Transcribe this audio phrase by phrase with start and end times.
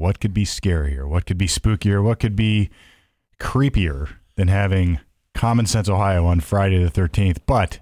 [0.00, 1.06] what could be scarier?
[1.06, 2.02] What could be spookier?
[2.02, 2.70] What could be
[3.38, 4.98] creepier than having
[5.34, 7.40] Common Sense Ohio on Friday the 13th?
[7.44, 7.80] But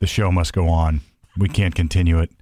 [0.00, 1.00] the show must go on.
[1.38, 2.32] We can't continue it.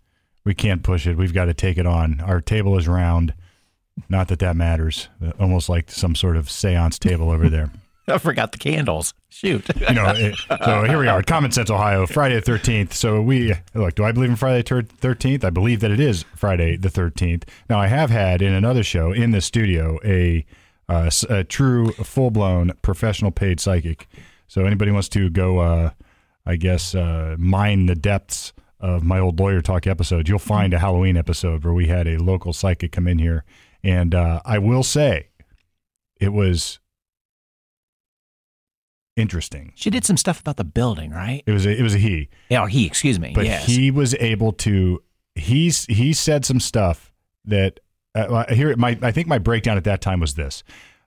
[0.44, 1.18] We can't push it.
[1.18, 2.22] We've got to take it on.
[2.22, 3.34] Our table is round.
[4.08, 5.08] Not that that matters.
[5.38, 7.70] Almost like some sort of seance table over there.
[8.08, 9.12] I forgot the candles.
[9.32, 9.66] Shoot.
[9.88, 12.92] you know, it, so here we are, Common Sense Ohio, Friday the 13th.
[12.92, 15.42] So we, look, do I believe in Friday the 13th?
[15.42, 17.44] I believe that it is Friday the 13th.
[17.70, 20.44] Now, I have had in another show in the studio a,
[20.86, 24.06] uh, a true, full blown professional paid psychic.
[24.48, 25.90] So anybody wants to go, uh,
[26.44, 30.78] I guess, uh, mine the depths of my old lawyer talk episodes, you'll find a
[30.78, 33.44] Halloween episode where we had a local psychic come in here.
[33.82, 35.28] And uh, I will say,
[36.20, 36.80] it was
[39.16, 39.72] interesting.
[39.74, 41.42] She did some stuff about the building, right?
[41.46, 43.32] It was a, it was a he, Yeah, or he, excuse me.
[43.34, 43.66] but yes.
[43.66, 45.02] he was able to.
[45.34, 47.12] He's he said some stuff
[47.46, 47.80] that
[48.14, 48.76] uh, here.
[48.76, 50.62] My I think my breakdown at that time was this: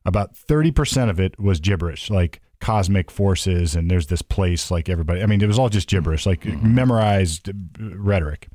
[0.06, 4.90] about thirty percent of it was gibberish, like cosmic forces, and there's this place, like
[4.90, 5.22] everybody.
[5.22, 8.48] I mean, it was all just gibberish, like memorized uh, rhetoric.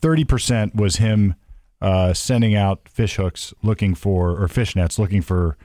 [0.00, 1.34] Thirty percent was him
[1.80, 5.56] uh, sending out fish hooks, looking for or fish nets, looking for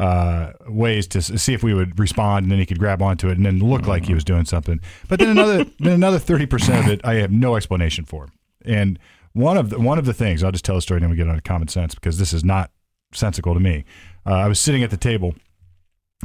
[0.00, 3.36] uh, ways to see if we would respond, and then he could grab onto it
[3.36, 4.80] and then look like he was doing something.
[5.08, 8.28] But then another then another thirty percent of it, I have no explanation for.
[8.64, 8.98] And
[9.34, 11.18] one of the one of the things I'll just tell a story, and then we
[11.18, 12.70] get on to common sense because this is not
[13.12, 13.84] sensical to me.
[14.24, 15.34] Uh, I was sitting at the table.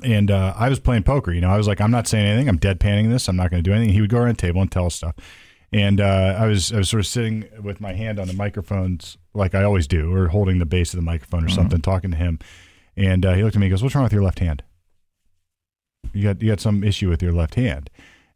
[0.04, 1.32] And uh, I was playing poker.
[1.32, 2.50] You know, I was like, I'm not saying anything.
[2.50, 3.30] I'm deadpanning this.
[3.30, 3.94] I'm not going to do anything.
[3.94, 5.16] He would go around the table and tell us stuff.
[5.72, 9.18] And uh, I was I was sort of sitting with my hand on the microphones,
[9.34, 12.18] like I always do, or holding the base of the microphone or something, talking to
[12.18, 12.40] him.
[12.98, 14.64] And uh, he looked at me and goes, "What's wrong with your left hand?
[16.14, 17.90] You got you got some issue with your left hand."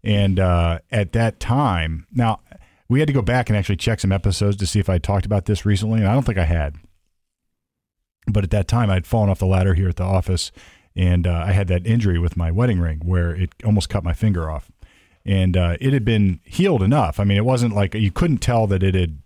[0.04, 2.40] And uh, at that time, now
[2.88, 5.26] we had to go back and actually check some episodes to see if I talked
[5.26, 6.76] about this recently, and I don't think I had.
[8.28, 10.52] But at that time, I'd fallen off the ladder here at the office,
[10.96, 14.14] and uh, I had that injury with my wedding ring where it almost cut my
[14.14, 14.72] finger off,
[15.26, 17.20] and uh, it had been healed enough.
[17.20, 19.20] I mean, it wasn't like you couldn't tell that it had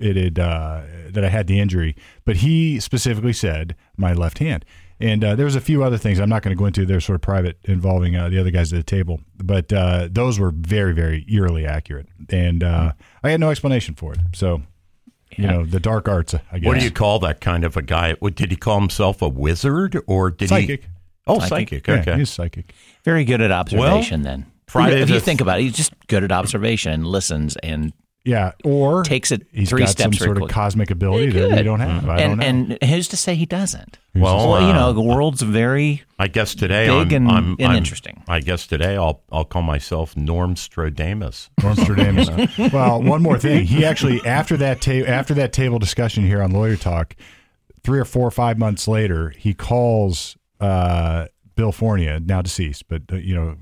[0.00, 4.64] it had uh, that I had the injury, but he specifically said my left hand.
[5.00, 6.84] And uh, there was a few other things I'm not going to go into.
[6.84, 10.40] They're sort of private, involving uh, the other guys at the table, but uh, those
[10.40, 12.92] were very, very eerily accurate, and uh,
[13.22, 14.18] I had no explanation for it.
[14.34, 14.62] So,
[15.36, 16.66] you know, the dark arts, I guess.
[16.66, 18.14] What do you call that kind of a guy?
[18.14, 20.82] Did he call himself a wizard or did Psychic.
[20.82, 20.88] he?
[21.28, 21.84] Oh, Psychic.
[21.84, 21.86] psychic.
[21.86, 22.18] Yeah, Okay.
[22.18, 22.72] he's psychic.
[23.04, 24.46] Very good at observation then.
[24.66, 27.92] Friday if you the- think about it, he's just good at observation and listens and
[28.24, 31.50] Yeah, or takes it he's three got steps some very sort of cosmic ability that
[31.50, 32.08] we don't have.
[32.08, 32.76] I don't and know.
[32.80, 33.98] and who's to say he doesn't?
[34.14, 37.44] Well, Well, you uh, know, the world's very I guess today Big I'm, and- I'm,
[37.58, 38.22] and I'm- interesting.
[38.28, 41.48] I guess today I'll I'll call myself Norm Stradamus.
[41.62, 42.58] Norm Nostradamus.
[42.72, 43.64] well, one more thing.
[43.64, 47.16] He actually after that ta- after that table discussion here on Lawyer Talk,
[47.82, 53.02] three or four or five months later, he calls uh, Bill Fornia, now deceased, but
[53.10, 53.56] uh, you know,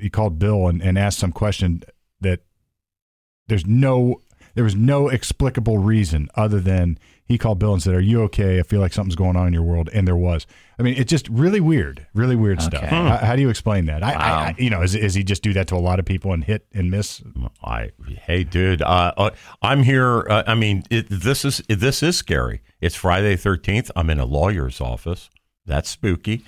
[0.00, 1.82] he called Bill and, and asked some question
[2.20, 2.40] that
[3.48, 4.20] there's no
[4.54, 6.96] there was no explicable reason other than
[7.26, 8.60] he called Bill and said, "Are you okay?
[8.60, 10.46] I feel like something's going on in your world," and there was.
[10.78, 12.82] I mean, it's just really weird, really weird stuff.
[12.84, 12.94] Okay.
[12.94, 14.02] How, how do you explain that?
[14.02, 14.38] I, I, Wow.
[14.38, 16.44] I, you know, is, is he just do that to a lot of people and
[16.44, 17.22] hit and miss?
[17.64, 19.30] I hey dude, uh, uh,
[19.62, 20.26] I'm here.
[20.28, 22.60] Uh, I mean, it, this is this is scary.
[22.80, 23.90] It's Friday thirteenth.
[23.96, 25.30] I'm in a lawyer's office.
[25.66, 26.44] That's spooky.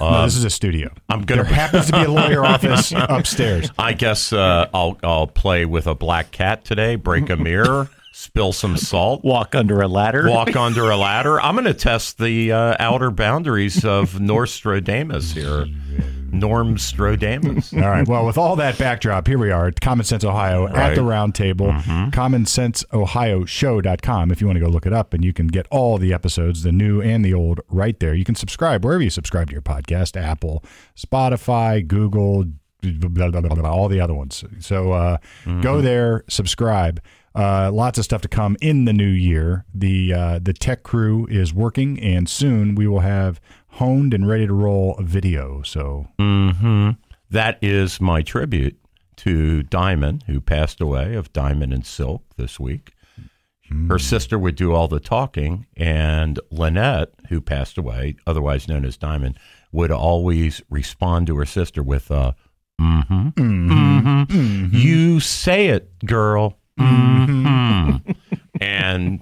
[0.00, 0.92] No, Uh, this is a studio.
[1.08, 1.44] I'm gonna.
[1.44, 3.70] There happens to be a lawyer office upstairs.
[3.78, 6.96] I guess uh, I'll I'll play with a black cat today.
[6.96, 7.88] Break a mirror.
[8.12, 9.22] spill some salt.
[9.24, 10.28] walk under a ladder.
[10.28, 11.40] Walk under a ladder.
[11.40, 15.66] I'm going to test the uh, outer boundaries of Nostradamus here.
[16.32, 17.72] Norm Strodamus.
[17.82, 18.06] All right.
[18.06, 20.94] Well, with all that backdrop, here we are at Common Sense Ohio at Right.
[20.94, 21.68] the round table.
[21.68, 26.12] CommonSenseOhioShow.com if you want to go look it up, and you can get all the
[26.12, 28.14] episodes, the new and the old, right there.
[28.14, 30.64] You can subscribe wherever you subscribe to your podcast Apple,
[30.96, 32.44] Spotify, Google,
[32.82, 34.44] blah, blah, blah, blah, all the other ones.
[34.60, 35.18] So uh,
[35.62, 37.00] go there, subscribe.
[37.38, 39.64] Uh, lots of stuff to come in the new year.
[39.72, 44.46] The uh, the tech crew is working, and soon we will have honed and ready
[44.48, 45.62] to roll a video.
[45.62, 46.90] So hmm
[47.30, 48.76] That is my tribute
[49.18, 52.94] to Diamond, who passed away of Diamond and Silk this week.
[53.88, 58.96] Her sister would do all the talking, and Lynette, who passed away, otherwise known as
[58.96, 59.38] Diamond,
[59.72, 62.34] would always respond to her sister with a
[62.80, 66.58] mm-hmm, mm-hmm, You say it, girl.
[66.78, 68.10] Mm-hmm.
[68.60, 69.20] and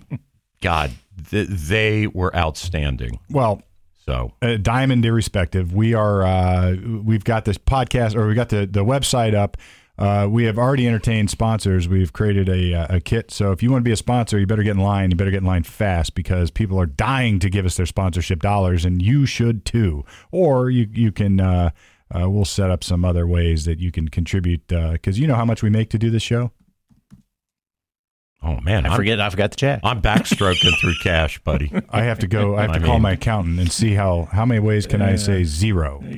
[0.60, 0.92] God,
[1.30, 3.18] th- they were outstanding.
[3.30, 3.62] well,
[4.04, 8.66] So uh, diamond irrespective we are uh, we've got this podcast or we got the,
[8.66, 9.56] the website up
[9.98, 11.88] Uh, we have already entertained sponsors.
[11.88, 13.30] We've created a, uh, a kit.
[13.30, 15.10] So if you want to be a sponsor, you better get in line.
[15.10, 18.40] You better get in line fast because people are dying to give us their sponsorship
[18.40, 20.04] dollars, and you should too.
[20.30, 21.40] Or you you can.
[21.40, 21.70] Uh,
[22.14, 25.46] uh, we'll set up some other ways that you can contribute because you know how
[25.46, 26.52] much we make to do this show.
[28.42, 29.20] Oh man, I I'm- forget.
[29.20, 29.80] I forgot to check.
[29.82, 31.72] I'm backstroking through cash, buddy.
[31.90, 32.56] I have to go.
[32.56, 35.02] I have I to call mean- my accountant and see how how many ways can
[35.02, 36.02] I say zero.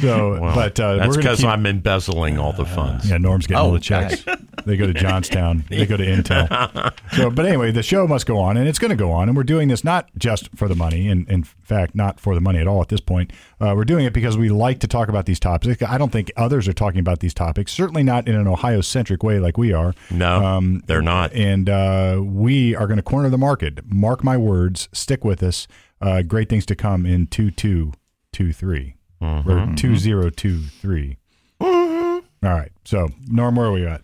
[0.00, 3.08] So, Well, but uh, that's because I'm embezzling all the funds.
[3.10, 4.24] Yeah, Norm's getting all Oh, the checks.
[4.64, 5.64] They go to Johnstown.
[5.68, 6.92] They go to Intel.
[7.16, 9.28] So, but anyway, the show must go on, and it's going to go on.
[9.28, 12.40] And we're doing this not just for the money, and in fact, not for the
[12.40, 13.32] money at all at this point.
[13.60, 15.82] Uh, we're doing it because we like to talk about these topics.
[15.82, 17.72] I don't think others are talking about these topics.
[17.72, 19.94] Certainly not in an Ohio-centric way like we are.
[20.10, 21.32] No, Um, they're not.
[21.32, 23.80] And uh, we are going to corner the market.
[23.86, 24.88] Mark my words.
[24.92, 25.68] Stick with us.
[26.00, 27.92] Uh, great things to come in two two
[28.32, 29.50] two three Mm-hmm.
[29.50, 31.16] or two zero two three.
[31.60, 32.70] All right.
[32.84, 34.02] So Norm, where are we at?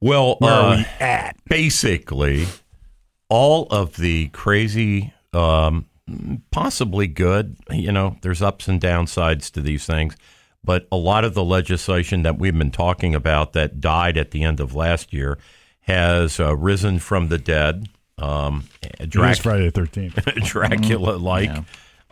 [0.00, 1.36] Well, Where uh, are we at?
[1.48, 2.46] basically,
[3.28, 5.86] all of the crazy, um,
[6.50, 10.16] possibly good, you know, there's ups and downsides to these things,
[10.64, 14.42] but a lot of the legislation that we've been talking about that died at the
[14.42, 15.38] end of last year
[15.82, 17.88] has uh, risen from the dead.
[18.18, 18.64] Um,
[19.08, 20.14] Drac- Friday the thirteenth.
[20.44, 21.62] Dracula like Yeah.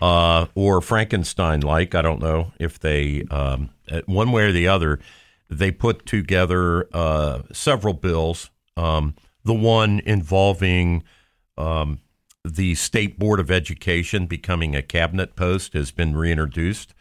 [0.01, 1.95] uh, or Frankenstein like.
[1.95, 5.01] I don't know if they, um, uh, one way or the other,
[5.51, 8.51] they put together uh, several bills.
[8.77, 9.15] Um,
[9.45, 11.03] the one involving
[11.59, 11.99] um,
[12.47, 16.95] the State Board of Education becoming a cabinet post has been reintroduced.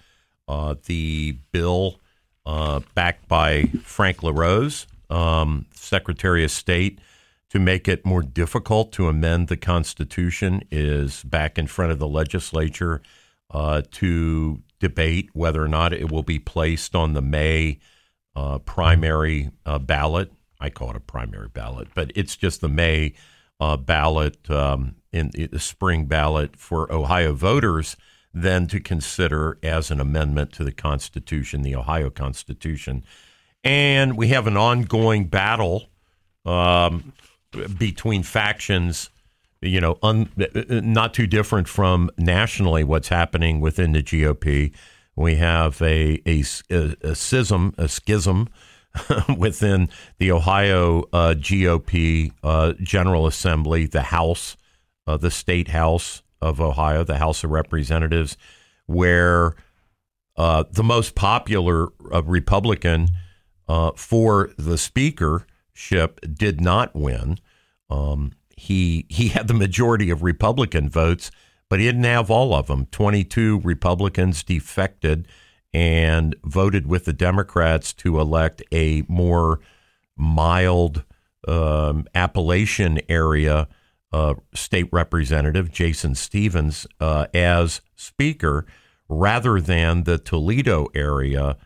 [0.47, 1.99] Uh, the bill
[2.45, 6.99] uh, backed by Frank LaRose, um, Secretary of State,
[7.49, 12.07] to make it more difficult to amend the Constitution is back in front of the
[12.07, 13.01] legislature
[13.51, 17.79] uh, to debate whether or not it will be placed on the May
[18.35, 20.31] uh, primary uh, ballot.
[20.59, 23.13] I call it a primary ballot, but it's just the May
[23.59, 27.95] uh, ballot um, in the spring ballot for Ohio voters
[28.33, 33.03] then to consider as an amendment to the Constitution, the Ohio Constitution.
[33.63, 35.85] And we have an ongoing battle
[36.45, 37.13] um,
[37.77, 39.09] between factions,
[39.61, 40.29] you know, un,
[40.69, 44.73] not too different from nationally what's happening within the GOP.
[45.15, 48.49] We have a, a, a schism, a schism
[49.37, 54.57] within the Ohio uh, GOP uh, General Assembly, the House,
[55.07, 58.37] uh, the state House of Ohio, the House of Representatives,
[58.85, 59.55] where
[60.37, 63.09] uh, the most popular uh, Republican
[63.67, 67.39] uh, for the speakership did not win.
[67.89, 71.31] Um, he he had the majority of Republican votes,
[71.69, 72.87] but he didn't have all of them.
[72.91, 75.27] Twenty two Republicans defected
[75.73, 79.59] and voted with the Democrats to elect a more
[80.15, 81.03] mild
[81.47, 83.67] um, Appalachian area
[84.15, 88.65] uh, state representative, Jason Stephens, uh, as speaker,
[89.09, 91.57] rather than the Toledo area,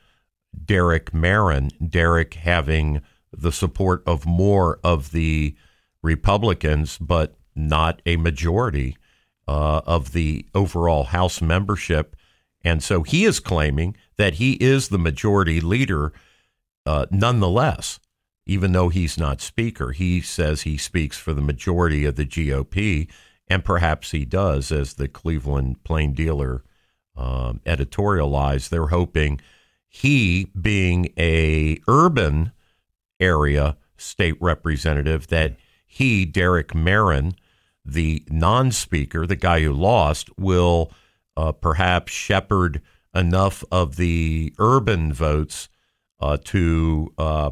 [0.66, 1.70] Derek Merrin.
[1.88, 5.56] Derek having the support of more of the
[6.02, 8.98] Republicans, but not a majority
[9.48, 12.16] uh, of the overall House membership.
[12.64, 16.14] And so he is claiming that he is the majority leader
[16.84, 18.00] uh, nonetheless,
[18.50, 19.92] even though he's not speaker.
[19.92, 23.08] He says he speaks for the majority of the GOP,
[23.48, 26.64] and perhaps he does, as the Cleveland Plain Dealer
[27.16, 28.70] um, editorialized.
[28.70, 29.40] They're hoping
[29.88, 32.52] he, being a urban
[33.20, 37.36] area state representative, that he, Derek Merrin,
[37.86, 40.92] the non-speaker, the guy who lost, will
[41.38, 42.82] uh, perhaps shepherd
[43.14, 45.70] enough of the urban votes
[46.20, 47.52] uh, to uh,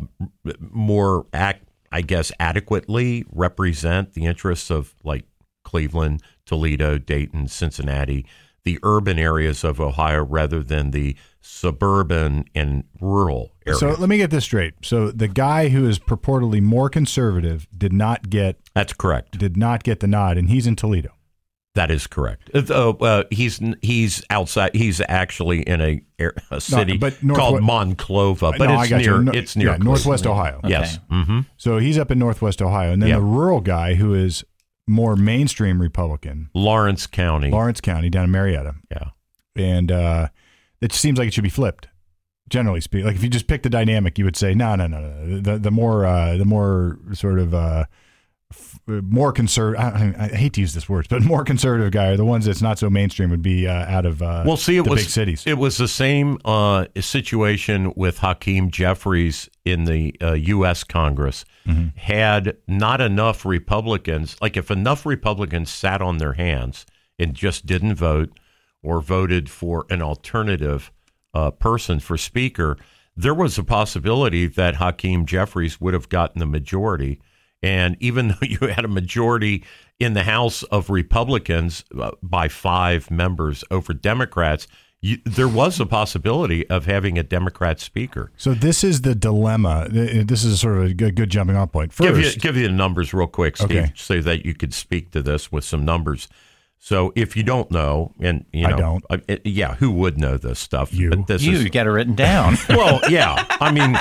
[0.60, 5.26] more, act, I guess, adequately represent the interests of like
[5.64, 8.26] Cleveland, Toledo, Dayton, Cincinnati,
[8.64, 13.80] the urban areas of Ohio, rather than the suburban and rural areas.
[13.80, 14.74] So let me get this straight.
[14.84, 19.38] So the guy who is purportedly more conservative did not get That's correct.
[19.38, 21.12] did not get the nod, and he's in Toledo.
[21.78, 22.50] That is correct.
[22.56, 24.72] Uh, uh, he's he's outside.
[24.74, 26.02] He's actually in a,
[26.50, 29.22] a city but Northwe- called Monclova, but No, I got near.
[29.22, 30.26] No- it's near yeah, Northwest.
[30.26, 30.60] Ohio.
[30.68, 30.96] Yes.
[31.12, 31.24] Okay.
[31.24, 33.18] hmm So he's up in Northwest Ohio, and then Yeah.
[33.18, 34.44] the rural guy who is
[34.88, 37.52] more mainstream Republican, Lawrence County.
[37.52, 39.10] Lawrence County down in Marietta, yeah.
[39.56, 40.30] and uh,
[40.82, 41.90] it seems like it should be flipped.
[42.50, 45.00] Generally speaking, like if you just pick the dynamic, you would say no, no, no,
[45.02, 45.40] no.
[45.42, 47.86] The the more uh, the more sort of uh,
[48.88, 49.82] more conservative.
[49.82, 52.62] I, I hate to use this word, but more conservative guy, or the ones that's
[52.62, 55.10] not so mainstream, would be uh, out of uh, Well, see, it the was big
[55.10, 55.44] cities.
[55.46, 60.84] It was the same uh, situation with Hakeem Jeffries in the uh, U.S.
[60.84, 61.46] Congress.
[61.66, 61.98] Mm-hmm.
[61.98, 66.86] Had not enough Republicans, like if enough Republicans sat on their hands
[67.20, 68.40] and just didn't vote
[68.82, 70.92] or voted for an alternative
[71.34, 72.78] uh, person for Speaker,
[73.18, 77.20] there was a possibility that Hakeem Jeffries would have gotten the majority.
[77.64, 79.64] And even though you had a majority
[80.00, 84.68] in the House of Republicans uh, by five members over Democrats,
[85.02, 88.32] you, there was a possibility of having a Democrat speaker.
[88.36, 89.88] so this is the dilemma.
[89.92, 91.94] This is sort of a good, good jumping off point.
[91.94, 93.92] First, Give you, give you the numbers real quick, Steve, Okay.
[93.96, 96.28] so that you could speak to this with some numbers.
[96.80, 99.06] So if you don't know, and you I know, don't.
[99.10, 100.94] uh, uh, yeah, who would know this stuff?
[100.94, 101.10] You.
[101.12, 102.56] But this You is got it written down.
[102.70, 103.46] well, yeah.
[103.60, 103.98] I mean,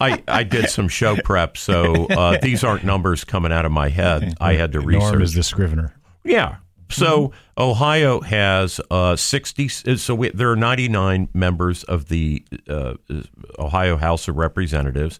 [0.00, 3.88] I, I did some show prep, so uh, these aren't numbers coming out of my
[3.88, 4.34] head.
[4.40, 5.12] I had to research.
[5.12, 5.94] Norm is the scrivener.
[6.24, 6.56] Yeah.
[6.90, 9.68] So Ohio has uh, 60.
[9.68, 12.94] So we, there are 99 members of the uh,
[13.58, 15.18] Ohio House of Representatives.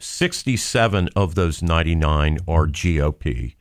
[0.00, 3.54] 67 of those 99 are GOP.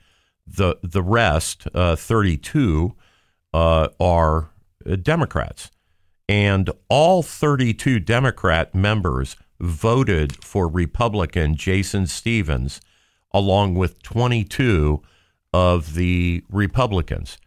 [0.46, 2.96] The the rest, uh, 32,
[3.54, 4.50] uh, are
[4.86, 5.72] uh, Democrats,
[6.28, 12.82] and all 32 Democrat members voted for Republican Jason Stephens,
[13.32, 15.02] along with 22
[15.54, 17.38] of the Republicans.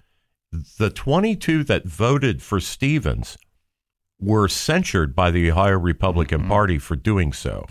[0.79, 3.37] The 22 that voted for Stephens
[4.19, 7.67] were censured by the Ohio Republican Party for doing so.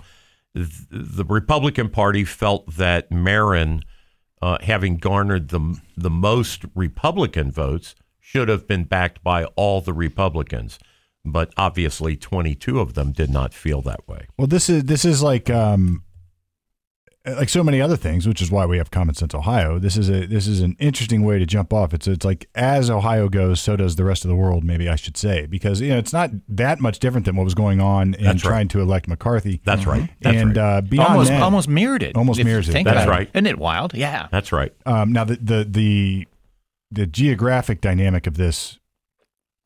[0.53, 3.81] The Republican Party felt that Merrin,
[4.43, 9.93] uh, having garnered the the most Republican votes, should have been backed by all the
[9.93, 10.77] Republicans.
[11.25, 14.27] But obviously, 22 of them did not feel that way.
[14.37, 16.03] Well, this is this is like um,
[17.25, 19.79] like so many other things, which is why we have Common Sense Ohio.
[19.79, 21.93] This is a this is an interesting way to jump off.
[21.93, 24.63] It's it's like as Ohio goes, so does the rest of the world.
[24.63, 27.55] Maybe I should say because you know it's not that much different than what was
[27.55, 28.37] going on in right.
[28.37, 29.61] trying to elect McCarthy.
[29.63, 30.09] That's right.
[30.21, 30.77] That's and right.
[30.77, 32.15] uh, beyond almost that, almost mirrored it.
[32.15, 32.73] Almost if you mirrors it.
[32.73, 33.27] Think That's right.
[33.27, 33.35] It.
[33.35, 33.95] Isn't it wild?
[33.95, 34.27] Yeah.
[34.31, 34.73] That's right.
[34.85, 36.27] Um, now the, the the
[36.91, 38.77] the geographic dynamic of this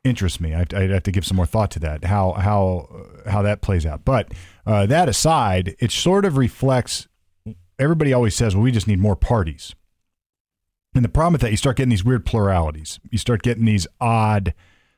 [0.04, 0.54] interests me.
[0.54, 2.06] I, I'd have to give some more thought to that.
[2.06, 4.06] How how how that plays out.
[4.06, 4.32] But
[4.66, 7.08] uh, that aside, it sort of reflects.
[7.78, 9.76] Everybody always says, "Well, we just need more parties."
[10.96, 13.00] And the problem with that, you start getting these weird pluralities.
[13.12, 14.54] You start getting these odd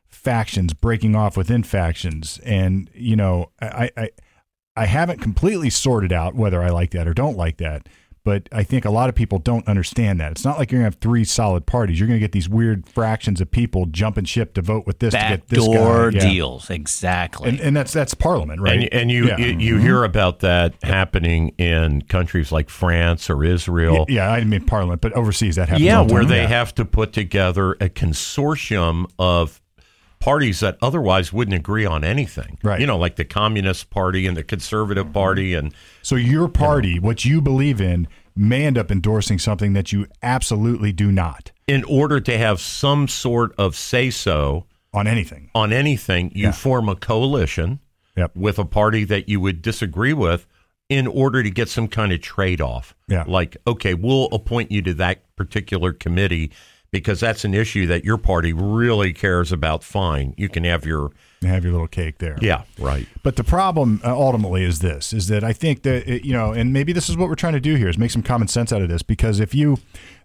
[0.07, 4.09] factions breaking off within factions, and you know, I I
[4.75, 7.87] I haven't completely sorted out whether I like that or don't like that.
[8.23, 10.31] But I think a lot of people don't understand that.
[10.31, 11.99] It's not like you're going to have three solid parties.
[11.99, 15.13] You're going to get these weird fractions of people jumping ship to vote with this
[15.15, 15.73] to get this guy.
[15.73, 16.19] Backdoor Yeah.
[16.29, 16.69] deals.
[16.69, 17.49] Exactly.
[17.49, 18.81] And, and that's that's Parliament, right?
[18.81, 19.37] And, and you, yeah.
[19.37, 19.59] Mm-hmm.
[19.59, 24.05] you you hear about that happening in countries like France or Israel.
[24.07, 25.85] yeah, I mean Parliament, but overseas that happens.
[25.85, 26.29] Yeah, all the where time.
[26.29, 29.60] they have to put together a consortium of
[30.21, 32.57] parties that otherwise wouldn't agree on anything.
[32.63, 32.79] Right.
[32.79, 35.13] You know, like the Communist Party and the Conservative mm-hmm.
[35.13, 39.91] Party and So your party, what you believe in, may end up endorsing something that
[39.91, 45.49] you absolutely do not in order to have some sort of say so on anything.
[45.53, 46.51] on anything, you Yeah.
[46.51, 47.79] form a coalition
[48.15, 48.31] Yep.
[48.35, 50.45] with a party that you would disagree with
[50.89, 52.93] in order to get some kind of trade off.
[53.07, 53.23] Yeah.
[53.25, 56.51] Like, okay, we'll appoint you to that particular committee
[56.91, 59.83] because that's an issue that your party really cares about.
[59.83, 60.33] Fine.
[60.37, 62.37] You can have your have your little cake there.
[62.41, 63.07] Yeah, right.
[63.23, 66.51] But the problem uh, ultimately is this: is that I think that it, you know,
[66.51, 68.71] and maybe this is what we're trying to do here is make some common sense
[68.73, 69.01] out of this.
[69.01, 69.77] Because if you,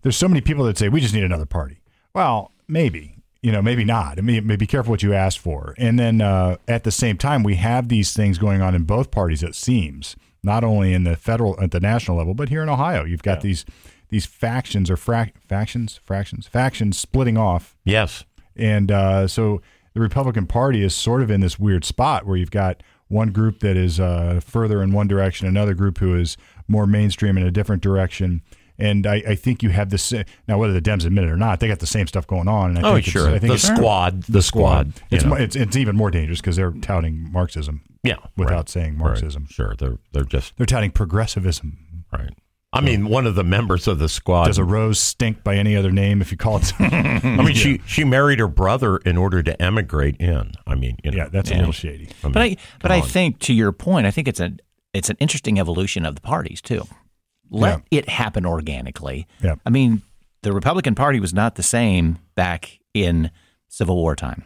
[0.03, 1.81] there's so many people that say we just need another party.
[2.15, 4.19] Well, maybe you know, maybe not.
[4.19, 5.75] I mean, be careful what you ask for.
[5.79, 9.13] And then uh, at the same time, we have these things going on in both
[9.13, 9.45] parties.
[9.45, 13.05] It seems not only in the federal at the national level, but here in Ohio,
[13.05, 13.65] you've got these
[14.09, 18.25] these factions or frac factions, fractions, factions splitting off Yes.
[18.57, 19.61] and uh, so
[19.95, 23.61] the Republican Party is sort of in this weird spot where you've got one group
[23.61, 26.37] that is uh, further in one direction, another group who is
[26.69, 28.43] more mainstream in a different direction.
[28.79, 30.13] And I, I think you have this
[30.47, 30.59] now.
[30.59, 32.77] Whether the Dems admit it or not, they got the same stuff going on.
[32.77, 33.35] And I Oh, think it's- sure.
[33.35, 34.25] I think the squad.
[34.25, 34.89] The squad.
[34.89, 35.35] you It's, know.
[35.35, 38.17] it's it's even more dangerous because they're touting Marxism yeah.
[38.37, 39.05] without right, saying right.
[39.07, 39.47] Marxism.
[39.49, 39.75] Sure.
[39.79, 41.79] They're they're just They're touting progressivism.
[42.13, 42.35] right.
[42.77, 44.47] I mean, one of the members of the squad.
[44.47, 46.73] Does a rose stink by any other name if you call it?
[46.81, 50.53] I mean, she she married her brother in order to emigrate in.
[50.67, 52.09] I mean, you know, yeah, that's a little shady.
[52.23, 53.07] I mean, But I but I on.
[53.09, 54.53] think to your point, I think it's a
[54.95, 56.87] it's an interesting evolution of the parties too.
[57.51, 59.27] Let it happen organically.
[59.43, 59.55] Yeah.
[59.65, 60.03] I mean,
[60.43, 63.31] the Republican Party was not the same back in
[63.69, 64.43] Civil War time.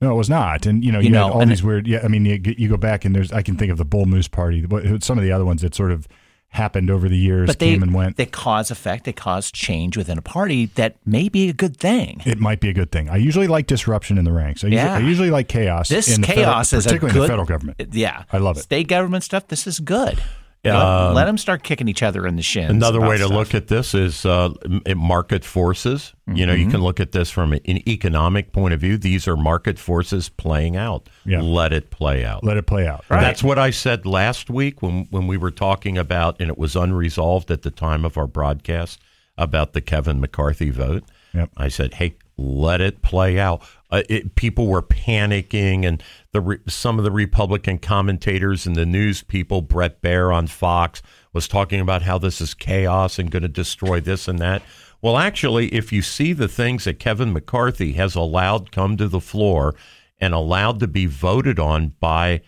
[0.00, 0.66] No, it was not.
[0.66, 1.86] And you know, you, You had know, all and these weird.
[1.86, 3.30] Yeah, I mean, you, you go back and there's.
[3.32, 4.66] I can think of the Bull Moose Party.
[4.66, 6.08] what- Some of the other ones that sort of
[6.52, 8.16] happened over the years but they, came and went.
[8.16, 9.04] They cause effect.
[9.04, 12.22] They cause change within a party that may be a good thing.
[12.24, 13.08] It might be a good thing.
[13.08, 14.62] I usually like disruption in the ranks.
[14.62, 14.96] I usually, Yeah.
[14.96, 15.88] I usually like chaos.
[15.88, 17.94] This in the chaos federal, is a particularly good in the federal government.
[17.94, 18.62] Yeah, I love it.
[18.62, 19.48] State government stuff.
[19.48, 20.22] This is good.
[20.64, 22.70] Um, let, them start kicking each other in the shins.
[22.70, 23.32] Another way to stuff.
[23.36, 24.50] look at this is uh,
[24.94, 26.12] market forces.
[26.32, 26.70] You know, you Mm-hmm.
[26.70, 28.96] can look at this from an economic point of view.
[28.96, 31.08] These are market forces playing out.
[31.24, 31.40] Yeah.
[31.40, 32.44] Let it play out.
[32.44, 33.04] Let it play out.
[33.08, 36.76] That's what I said last week when when we were talking about, and it was
[36.76, 39.00] unresolved at the time of our broadcast
[39.36, 41.02] about the Kevin McCarthy vote.
[41.34, 41.50] Yep.
[41.56, 46.02] I said, "Hey, let it play out." Uh, it, people were panicking, and
[46.32, 51.02] the re- some of the Republican commentators and the news people, Bret Baier on Fox,
[51.32, 54.62] was talking about how this is chaos and going to destroy this and that.
[55.02, 59.20] Well, actually, if you see the things that Kevin McCarthy has allowed come to the
[59.20, 59.74] floor
[60.18, 62.40] and allowed to be voted on by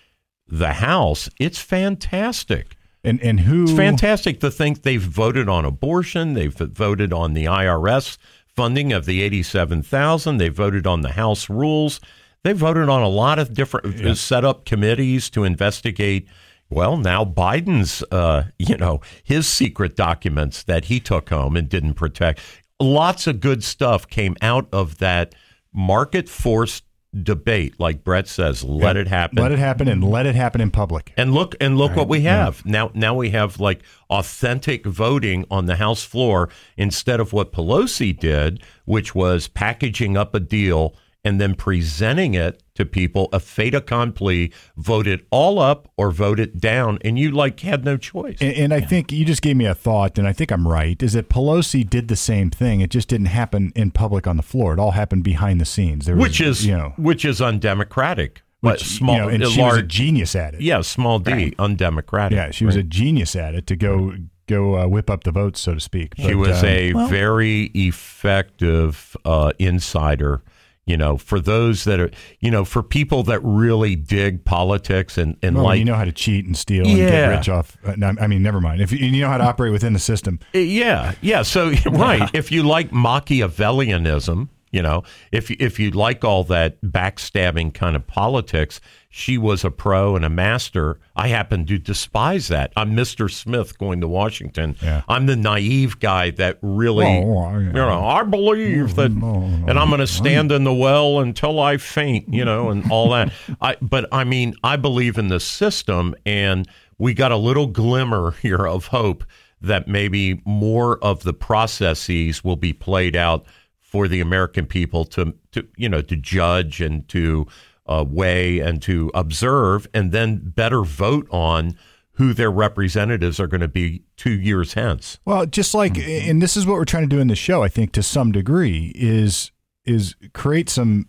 [0.47, 2.77] the House, it's fantastic.
[3.03, 6.33] And and who It's fantastic to think they've voted on abortion.
[6.33, 10.39] They've voted on the IRS funding of the eighty-seven thousand.
[10.39, 12.01] They voted on the House rules.
[12.45, 16.29] They voted on a lot of different uh, set up committees to investigate.
[16.69, 21.95] Well, now Biden's, uh, you know, his secret documents that he took home and didn't
[21.95, 22.41] protect.
[22.79, 25.35] Lots of good stuff came out of that
[25.73, 26.85] market forced
[27.23, 27.79] debate.
[27.79, 29.43] Like Bret says, let it happen.
[29.43, 31.15] let it happen and let it happen in public.
[31.17, 32.67] And look and look what we have.
[32.67, 38.19] Now now we have like authentic voting on the House floor instead of what Pelosi
[38.19, 43.75] did, which was packaging up a deal and then presenting it to people a fait
[43.75, 48.39] accompli, vote it all up or vote it down, and you like had no choice.
[48.41, 51.01] And, and I think you just gave me a thought, and I think I'm right.
[51.03, 52.81] Is that Pelosi did the same thing?
[52.81, 54.75] It just didn't happen in public on the floor.
[54.75, 56.07] It all happened behind the scenes.
[56.07, 58.43] There was, which is you know, which is undemocratic.
[58.61, 60.63] But which, small you know, and a she was a large genius at it.
[60.63, 62.37] yeah, small d, undemocratic.
[62.37, 64.15] yeah, she was a genius at it to go
[64.47, 66.15] go uh, whip up the votes, so to speak.
[66.17, 70.43] She was um, a well- very effective uh, insider.
[70.87, 72.11] You know, for those that are,
[72.41, 76.05] you know, for people that really dig politics and, and well, like, you know how
[76.05, 77.79] to cheat and steal and get rich off.
[77.87, 78.83] Uh, I mean, never mind.
[78.83, 81.41] If you, you know how to operate within the system, yeah, yeah.
[81.43, 82.29] So, right.
[82.35, 88.07] If you like Machiavellianism, you know, if, if you like all that backstabbing kind of
[88.07, 88.81] politics,
[89.17, 90.99] she was a pro and a master.
[91.15, 92.73] I happen to despise that.
[92.77, 93.31] I'm Mr.
[93.31, 94.75] Smith going to Washington.
[94.83, 95.03] Yeah.
[95.07, 99.87] I'm the naive guy that really, Oh, I- you know, I believe that, and I'm
[99.89, 103.33] going to stand in the well until I faint, you know, and all that.
[103.61, 106.67] I, but I mean, I believe in the system, and
[106.99, 109.23] we got a little glimmer here of hope
[109.61, 113.47] that maybe more of the processes will be played out
[113.79, 117.47] for the American people to, to you know, to judge and to
[117.87, 121.77] uh, weigh and to observe, and then better vote on
[122.13, 125.19] who their representatives are going to be two years hence.
[125.25, 127.69] Well, just like, and this is what we're trying to do in the show, I
[127.69, 129.51] think, to some degree, is
[129.85, 131.09] is create some.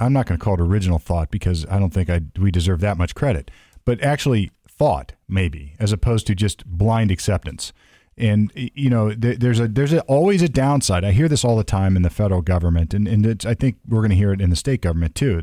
[0.00, 2.80] I'm not going to call it original thought because I don't think I we deserve
[2.80, 3.50] that much credit,
[3.84, 7.72] but actually thought maybe, as opposed to just blind acceptance.
[8.16, 11.04] And you know, there, there's a there's a, always a downside.
[11.04, 13.76] I hear this all the time in the federal government, and and it's, I think
[13.88, 15.42] we're going to hear it in the state government too.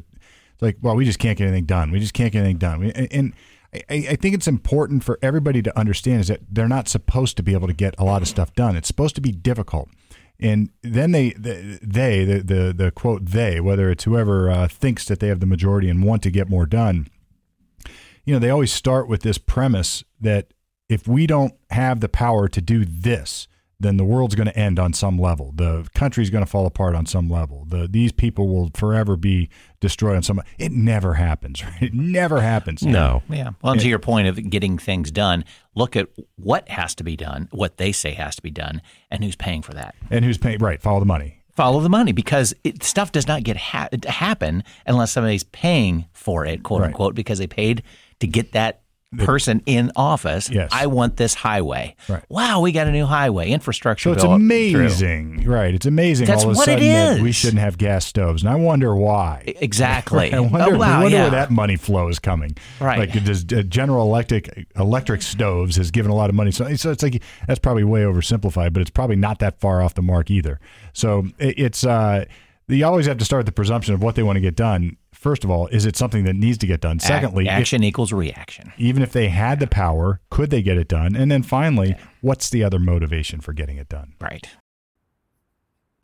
[0.61, 1.91] Like, well, we just can't get anything done.
[1.91, 2.79] We just can't get anything done.
[2.79, 3.33] We, and,
[3.73, 7.43] I, I think it's important for everybody to understand is that they're not supposed to
[7.43, 8.75] be able to get a lot of stuff done.
[8.75, 9.89] It's supposed to be difficult.
[10.39, 15.05] And then they, the, they, the, the, the quote they, whether it's whoever uh, thinks
[15.05, 17.07] that they have the majority and want to get more done,
[18.25, 20.53] you know, they always start with this premise that
[20.89, 23.47] if we don't have the power to do this,
[23.81, 25.51] then the world's going to end on some level.
[25.55, 27.65] The country's going to fall apart on some level.
[27.67, 30.41] The these people will forever be destroyed on some.
[30.57, 31.61] It never happens.
[31.71, 31.81] Right?
[31.83, 32.83] It never happens.
[32.83, 33.23] No.
[33.29, 33.51] Yeah.
[33.61, 37.15] Well, and to your point of getting things done, look at what has to be
[37.15, 39.95] done, what they say has to be done, and who's paying for that.
[40.09, 40.59] And who's paying?
[40.59, 40.81] Right.
[40.81, 41.37] Follow the money.
[41.55, 46.45] Follow the money because it, stuff does not get ha- happen unless somebody's paying for
[46.45, 46.87] it, quote Right.
[46.87, 47.83] unquote, because they paid
[48.21, 48.81] to get that
[49.17, 50.49] person in office.
[50.49, 50.69] Yes.
[50.73, 51.95] I want this highway.
[52.07, 52.23] Right.
[52.29, 54.09] Wow, we got a new highway infrastructure.
[54.09, 54.35] So it's bill through.
[54.35, 55.73] amazing, right?
[55.73, 56.27] It's amazing.
[56.27, 58.95] That's all of what it sudden that we shouldn't have gas stoves, and I wonder
[58.95, 59.43] why.
[59.45, 60.33] Exactly.
[60.33, 61.23] I wonder, oh, wow, I wonder yeah.
[61.23, 62.55] where that money flow is coming.
[62.79, 62.99] Right.
[62.99, 66.51] Like does uh, General Electric electric stoves has given a lot of money.
[66.51, 69.93] So, so it's like that's probably way oversimplified, but it's probably not that far off
[69.93, 70.59] the mark either.
[70.93, 72.25] So it, it's uh,
[72.67, 74.97] you always have to start with the presumption of what they want to get done.
[75.21, 76.97] First of all, is it something that needs to get done?
[76.97, 78.73] Ac- Secondly, if- action equals reaction.
[78.79, 81.15] even if they had the power, could they get it done?
[81.15, 84.13] And then finally, what's the other motivation for getting it done?
[84.19, 84.49] Right.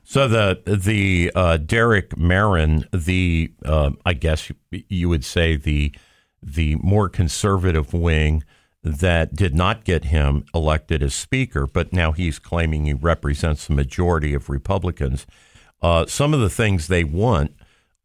[0.04, 5.94] So the the uh, Derek Merrin, the uh, I guess you, you would say the
[6.42, 8.44] the more conservative wing,
[8.84, 13.74] that did not get him elected as Speaker, but now he's claiming he represents the
[13.74, 15.26] majority of Republicans.
[15.82, 17.52] Uh, some of the things they want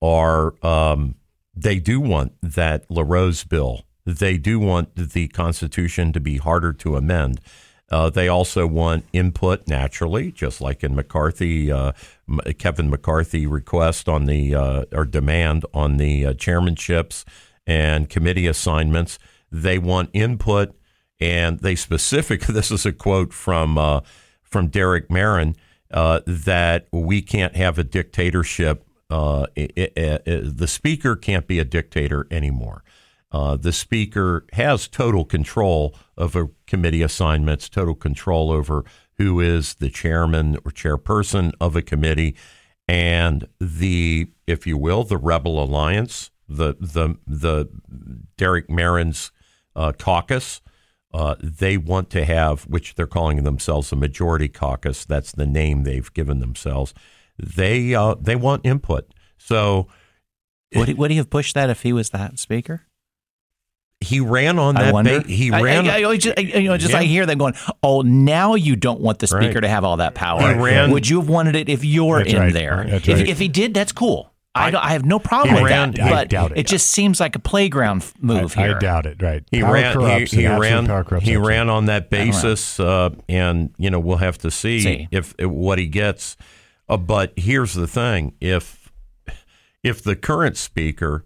[0.03, 1.15] are um,
[1.55, 3.85] they do want that LaRose bill.
[4.05, 7.41] They do want the Constitution to be harder to amend.
[7.91, 11.93] Uh, they also want input naturally, just like in McCarthy, uh,
[12.59, 17.25] Kevin McCarthy request on the uh, or demand on the uh, chairmanships
[17.67, 19.19] and committee assignments.
[19.53, 20.75] They want input,
[21.21, 22.43] and they specific.
[22.47, 24.01] This is a quote from uh,
[24.43, 25.55] from Derek Merrin
[25.91, 28.87] uh, that we can't have a dictatorship.
[29.55, 32.83] It, it, it, the speaker can't be a dictator anymore.
[33.33, 38.85] Uh, the speaker has total control over committee assignments, total control over
[39.17, 42.37] who is the chairman or chairperson of a committee,
[42.87, 47.69] and the, if you will, the Rebel Alliance, the the the
[48.37, 49.33] Derek Merrin's
[49.75, 50.61] uh, caucus.
[51.15, 55.05] Uh, they want to have, which they're calling themselves a majority caucus.
[55.05, 56.95] That's the name they've given themselves.
[57.39, 59.13] They uh, they want input.
[59.39, 59.89] So,
[60.75, 62.87] would he, would he have pushed that if he was that speaker?
[64.03, 64.93] he ran on that.
[64.93, 65.89] Ba- he ran.
[65.89, 67.01] I, I, I just, you know, just yeah.
[67.01, 69.61] I hear them going, "Oh, now you don't want the speaker right.
[69.61, 70.91] to have all that power." He ran.
[70.91, 72.53] Would you have wanted it if you're that's in right.
[72.53, 72.83] there?
[72.87, 73.29] If, right.
[73.29, 74.33] if, he did, that's cool.
[74.55, 77.39] I, I, have no problem with ran, that, but it, it, just seems like a
[77.39, 78.77] playground move I, here.
[78.77, 79.23] I doubt it.
[79.23, 79.43] Right?
[79.51, 80.27] He power ran.
[80.27, 81.21] He, he ran.
[81.23, 85.09] He ran on that basis, uh, and you know we'll have to see, see.
[85.11, 86.37] if, if, what he gets.
[86.93, 88.93] Uh, but here's the thing: if
[89.83, 91.25] if the current speaker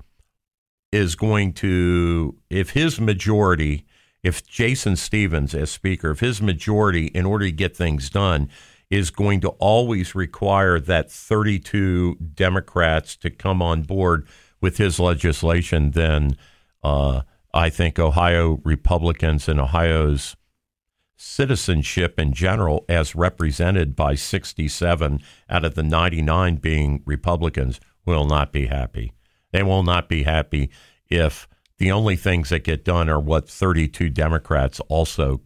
[0.92, 3.84] is going to, if his majority,
[4.22, 8.48] if Jason Stephens as Speaker, if his majority, in order to get things done,
[8.90, 14.28] is going to always require that 32 Democrats to come on board
[14.60, 16.36] with his legislation, then
[16.84, 20.36] uh, I think Ohio Republicans and Ohio's
[21.16, 28.52] citizenship in general, as represented by 67 out of the 99 being Republicans, will not
[28.52, 29.12] be happy.
[29.52, 30.70] They will not be happy
[31.08, 31.48] if
[31.78, 35.40] the only things that get done are what 32 Democrats also,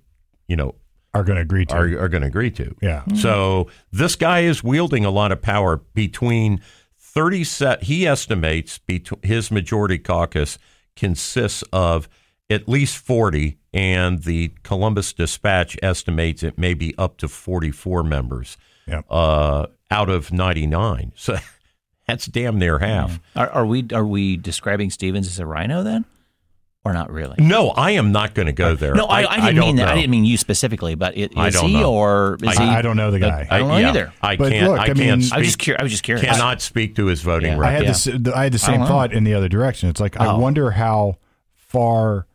[0.46, 0.74] you know,
[1.12, 1.74] are going to agree to.
[1.74, 2.74] Are, are going to agree to.
[2.80, 3.00] Yeah.
[3.00, 3.16] Mm-hmm.
[3.16, 6.60] So this guy is wielding a lot of power between
[6.98, 7.82] 30 set.
[7.84, 10.58] He estimates between his majority caucus
[10.94, 12.08] consists of
[12.50, 18.56] at least 40, and the Columbus Dispatch estimates it may be up to 44 members
[18.86, 19.04] yep.
[19.08, 21.12] uh, out of 99.
[21.20, 21.36] So
[22.06, 23.20] that's damn near half.
[23.36, 26.04] Are, are, we are we describing Stephens as a rhino then,
[26.84, 27.36] or not really?
[27.38, 28.96] No, I am not going to go there.
[28.96, 29.84] No, I, I, I didn't mean that.
[29.84, 29.92] Know.
[29.92, 31.94] I didn't mean you specifically, but it, is he know.
[31.94, 32.68] or is I, he?
[32.68, 33.46] I don't know the guy.
[33.48, 34.12] I don't know yeah, either.
[34.20, 34.70] I but can't.
[34.72, 34.98] Look, I, I can't.
[34.98, 35.78] mean, speak, I was just curious.
[35.78, 36.26] I was just curious.
[36.26, 37.58] Cannot speak to his voting Yeah.
[37.58, 37.64] record.
[37.64, 38.18] I had Yeah.
[38.18, 38.34] this.
[38.34, 39.88] I had the same thought in the other direction.
[39.88, 40.38] It's like I Oh.
[40.40, 41.18] wonder how
[41.54, 42.26] far.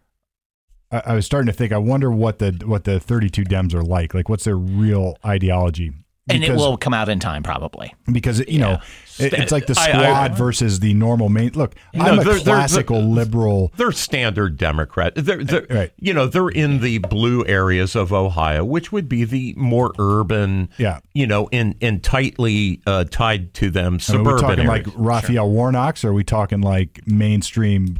[1.06, 1.72] I, I was starting to think.
[1.72, 4.14] I wonder what the what the 32 Dems are like.
[4.14, 5.92] Like, what's their real ideology?
[6.28, 7.94] and it will come out in time, probably.
[8.12, 8.80] because you know
[9.20, 11.52] it- it's like the squad I- versus the normal main.
[11.54, 13.72] Look, No, I'm a they're- they're- classical liberal.
[13.78, 15.14] They're standard Democrat.
[15.16, 15.92] They're, they're Right.
[16.00, 20.70] you know they're in the blue areas of Ohio, which would be the more urban,
[20.80, 20.98] Yeah.
[21.14, 24.68] you know, and and tightly uh, tied to them I mean, suburban are we talking
[24.68, 24.88] areas.
[24.88, 28.00] like Raphael Warnocks, or are we talking like mainstream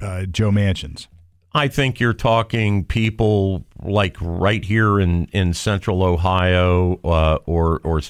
[0.00, 1.08] uh, Joe Manchin's?
[1.56, 8.00] I think you're talking people like right here in, in central Ohio uh, or or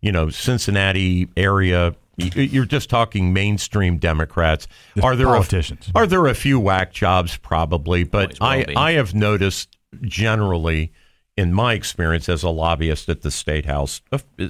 [0.00, 1.94] you know Cincinnati area.
[2.16, 4.68] You- You're just talking mainstream Democrats.
[4.94, 5.90] Just are there politicians.
[5.94, 7.36] A, are there a few whack jobs?
[7.38, 8.76] Probably, but Always I be.
[8.76, 10.92] I have noticed generally
[11.38, 14.02] in my experience as a lobbyist at the state house,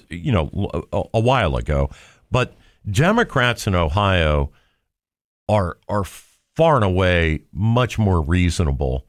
[0.09, 1.89] you know, a, a while ago,
[2.33, 2.55] but
[2.91, 4.51] Democrats in Ohio
[5.49, 6.03] are are
[6.61, 9.07] far and away much more reasonable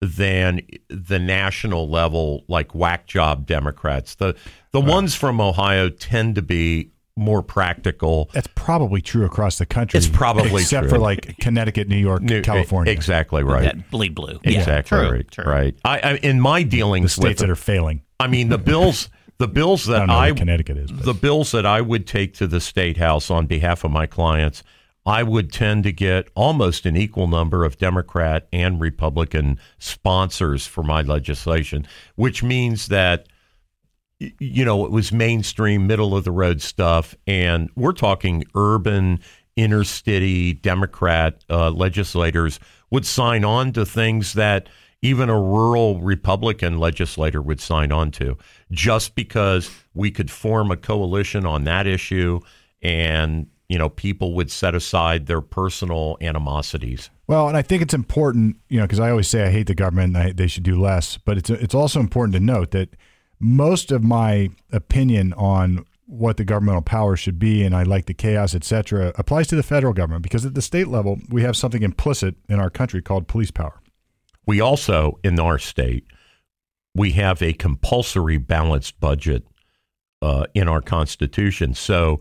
[0.00, 4.14] than the national level like whack job Democrats.
[4.14, 4.36] The
[4.70, 8.30] the ones from Ohio tend to be more practical.
[8.32, 9.98] That's probably true across the country.
[9.98, 10.90] It's probably except true.
[10.90, 13.64] for like Connecticut, New York, New- California, Exactly right.
[13.64, 14.38] That bleed blue.
[14.44, 15.28] Yeah, Exactly true, right.
[15.28, 15.44] true.
[15.44, 15.76] Right.
[15.84, 18.02] I, I in my the dealings with states that are failing.
[18.20, 20.92] I mean the bills the bills that don't I, Connecticut is.
[20.92, 21.04] But.
[21.04, 24.62] the bills that I would take to the state house on behalf of my clients,
[25.04, 30.84] I would tend to get almost an equal number of Democrat and Republican sponsors for
[30.84, 33.26] my legislation, which means that
[34.38, 39.20] you know, it was mainstream, middle of the road stuff, and we're talking urban,
[39.56, 42.60] inner city Democrat uh, legislators
[42.90, 44.68] would sign on to things that
[45.02, 48.38] even a rural Republican legislator would sign on to,
[48.70, 52.38] just because we could form a coalition on that issue,
[52.80, 57.08] and you know, people would set aside their personal animosities.
[57.26, 59.74] Well, and I think it's important, you know, because I always say I hate the
[59.74, 62.94] government and I, they should do less, but it's it's also important to note that
[63.40, 68.12] most of my opinion on what the governmental power should be and I like the
[68.12, 71.56] chaos, et cetera, applies to the federal government because at the state level we have
[71.56, 73.80] something implicit in our country called police power.
[74.46, 76.04] We also in our state
[76.94, 79.46] we have a compulsory balanced budget
[80.20, 81.72] uh, in our constitution.
[81.72, 82.20] So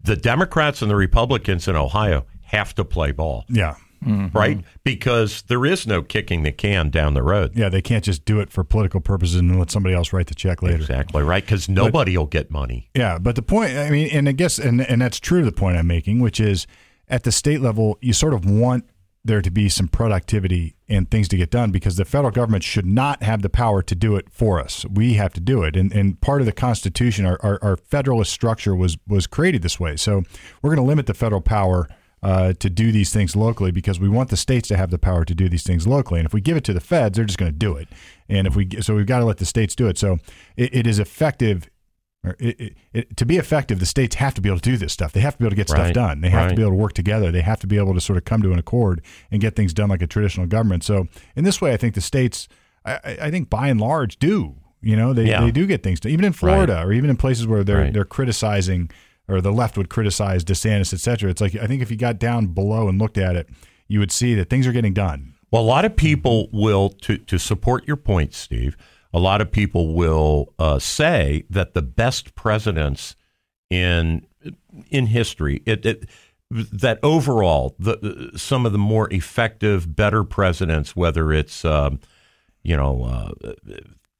[0.00, 3.44] the Democrats and the Republicans in Ohio have to play ball.
[3.48, 3.76] Yeah.
[4.04, 4.36] Mm-hmm.
[4.36, 4.64] Right?
[4.84, 7.56] Because there is no kicking the can down the road.
[7.56, 10.36] Yeah, they can't just do it for political purposes and let somebody else write the
[10.36, 10.76] check later.
[10.76, 11.44] Exactly, right?
[11.44, 12.90] Because nobody but, will get money.
[12.94, 15.52] Yeah, but the point, I mean, and I guess, and, and that's true to the
[15.52, 16.68] point I'm making, which is
[17.08, 18.84] at the state level, you sort of want
[19.28, 22.86] there to be some productivity and things to get done because the federal government should
[22.86, 24.84] not have the power to do it for us.
[24.86, 25.76] We have to do it.
[25.76, 29.78] And, and part of the Constitution, our, our, our federalist structure was, was created this
[29.78, 29.96] way.
[29.96, 30.24] So
[30.62, 31.88] we're going to limit the federal power
[32.22, 35.24] uh, to do these things locally because we want the states to have the power
[35.24, 36.18] to do these things locally.
[36.20, 37.88] And if we give it to the feds, they're just going to do it.
[38.28, 39.98] And if we so we've got to let the states do it.
[39.98, 40.18] So
[40.56, 41.70] it, it is effective.
[42.24, 44.92] It, it, it, to be effective, the states have to be able to do this
[44.92, 45.12] stuff.
[45.12, 45.84] They have to be able to get right.
[45.84, 46.20] stuff done.
[46.20, 46.48] They have right.
[46.50, 47.30] to be able to work together.
[47.30, 49.72] They have to be able to sort of come to an accord and get things
[49.72, 50.84] done like a traditional government.
[50.84, 52.48] So in this way, I think the states,
[52.84, 54.56] I, I think by and large, do.
[54.80, 55.40] You know, they, Yeah.
[55.44, 56.12] they do get things done.
[56.12, 56.84] Even in Florida Right.
[56.86, 58.90] or even in places where they're they're criticizing
[59.28, 61.30] or the left would criticize DeSantis, et cetera.
[61.30, 63.48] It's like I think if you got down below and looked at it,
[63.86, 65.34] you would see that things are getting done.
[65.50, 68.76] Well, a lot of people will, to, to support your point, Steve,
[69.12, 73.16] a lot of people will uh, say that the best presidents
[73.70, 74.26] in
[74.90, 76.08] in history, it, it,
[76.50, 82.00] that overall, the, some of the more effective, better presidents, whether it's, um,
[82.62, 83.52] you know, uh,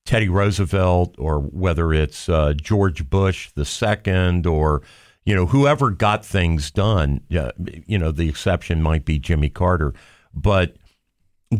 [0.05, 4.81] Teddy Roosevelt or whether it's uh, George Bush the second or
[5.27, 7.21] you know whoever got things done.
[7.29, 9.93] You know, the exception might be Jimmy Carter,
[10.33, 10.77] but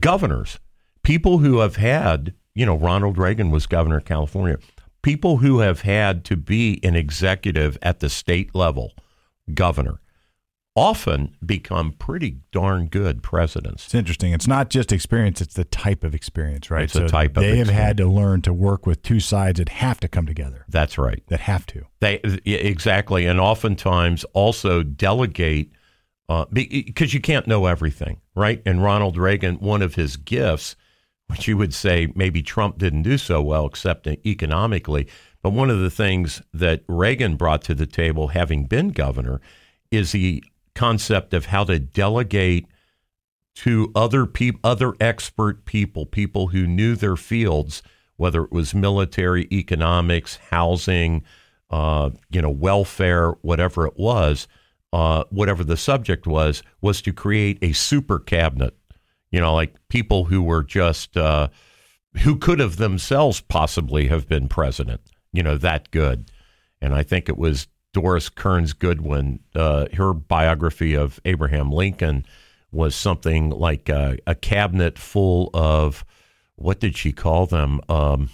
[0.01, 0.59] governors,
[1.03, 4.59] people who have had, you know, Ronald Reagan was governor of California.
[5.03, 8.95] People who have had to be an executive at the state level,
[9.55, 10.01] governor,
[10.75, 13.87] often become pretty darn good presidents.
[13.87, 14.33] It's interesting.
[14.33, 16.83] It's not just experience; it's the type of experience, right?
[16.83, 19.69] It's the type of they have had to learn to work with two sides that
[19.69, 20.65] have to come together.
[20.69, 21.23] That's right.
[21.29, 21.85] That have to.
[22.01, 25.71] They exactly, and oftentimes also delegate
[26.29, 28.61] uh, because you can't know everything, right?
[28.67, 30.75] And Ronald Reagan, one of his gifts,
[31.29, 35.07] which you would say maybe Trump didn't do so well, except economically,
[35.43, 39.41] but one of the things that Reagan brought to the table, having been governor,
[39.91, 40.43] is the
[40.75, 42.67] concept of how to delegate
[43.57, 47.83] to other people, other expert people, people who knew their fields,
[48.17, 51.25] whether it was military, economics, housing,
[51.71, 54.47] uh, you know, welfare, whatever it was,
[54.93, 58.78] uh, whatever the subject was, was to create a super cabinet.
[59.31, 61.49] You know, like people who were just uh,
[62.23, 65.01] who could have themselves possibly have been president.
[65.33, 66.31] You know, that good.
[66.81, 69.41] And I think it was Doris Kearns Goodwin.
[69.55, 72.25] Uh, her biography of Abraham Lincoln
[72.71, 76.05] was something like a, a cabinet full of
[76.57, 77.81] what did she call them?
[77.89, 78.31] Um,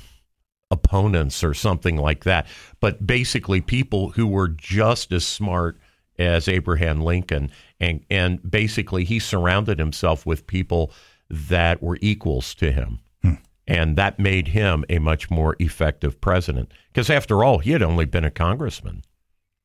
[0.71, 2.47] opponents or something like that.
[2.81, 5.79] But basically, people who were just as smart
[6.19, 7.51] as Abraham Lincoln,
[7.85, 10.93] and and basically he surrounded himself with people
[11.31, 12.99] that were equals to him.
[13.23, 13.35] Hmm.
[13.67, 16.73] And that made him a much more effective president.
[16.93, 19.03] Because after all, he had only been a congressman.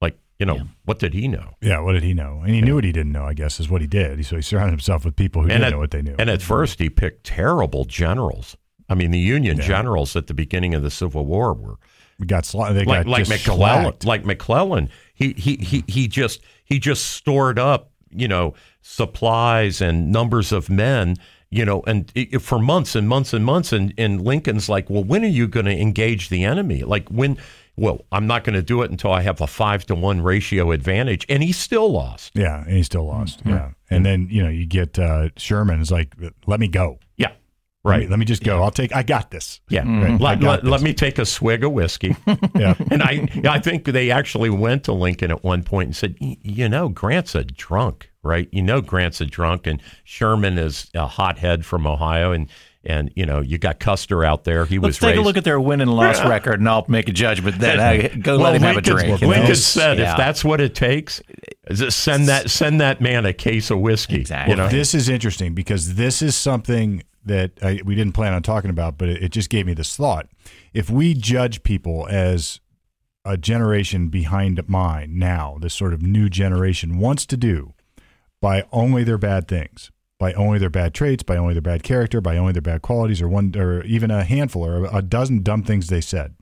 [0.02, 1.56] Like, you know, what did he know?
[1.62, 1.80] Yeah.
[1.82, 2.42] What did he know?
[2.46, 3.26] And he knew what he didn't know.
[3.26, 4.26] I guess is what he did.
[4.26, 6.16] So he surrounded himself with people who didn't at, know what they knew.
[6.18, 8.56] And at first, he picked terrible generals.
[8.88, 9.68] I mean, the Union Yeah.
[9.68, 11.76] generals at the beginning of the Civil War were
[12.18, 13.84] we got sla- they like got like McClellan.
[13.84, 14.06] slacked.
[14.06, 20.12] Like McClellan, he he he he just he just stored up, you know, supplies and
[20.12, 21.16] numbers of men,
[21.50, 23.74] you know, and it, for months and months and months.
[23.74, 26.84] And and Lincoln's like, well, when are you going to engage the enemy?
[26.84, 27.38] Like when?
[27.76, 30.72] Well, I'm not going to do it until I have a five to one ratio
[30.72, 32.34] advantage, and he still lost.
[32.36, 33.40] Yeah, and he still lost.
[33.40, 33.52] Mm-hmm.
[33.52, 36.14] Yeah, and then you know you get uh, Sherman is like,
[36.46, 37.00] let me go.
[37.16, 37.32] Yeah,
[37.84, 38.08] right.
[38.08, 38.10] Mm.
[38.10, 38.62] let me just go.
[38.64, 38.96] I'll take.
[38.96, 39.60] I got this.
[39.70, 39.88] Yeah, Right.
[39.88, 40.24] Mm-hmm.
[40.24, 42.16] I let, got let, let me take a swig of whiskey.
[42.56, 42.74] Yeah.
[42.92, 46.68] And I, I think they actually went to Lincoln at one point and said, you
[46.68, 48.50] know, Grant's a drunk, right?
[48.52, 52.50] You know, Grant's a drunk, and Sherman is a hothead from Ohio, and
[52.84, 54.66] and you know, you got Custer out there.
[54.66, 55.20] He Let's was take raised.
[55.20, 57.60] a look at their win and loss record, and I'll make a judgment.
[57.60, 59.22] Then I go well, let him have a Lincoln, drink.
[59.22, 59.34] you know?
[59.34, 60.12] Lincoln said, Yeah.
[60.12, 61.22] if that's what it takes,
[61.90, 64.16] send that send that man a case of whiskey.
[64.22, 64.52] Exactly.
[64.52, 64.70] You know?
[64.70, 68.98] This is interesting because this is something that I, we didn't plan on talking about,
[68.98, 70.28] but it, it just gave me this thought.
[70.74, 72.60] If we judge people as
[73.24, 77.74] a generation behind mine now, this sort of new generation wants to do
[78.42, 82.20] by only their bad things, by only their bad traits, by only their bad character,
[82.20, 85.64] by only their bad qualities, or one, or even a handful or a dozen dumb
[85.64, 86.36] things they said,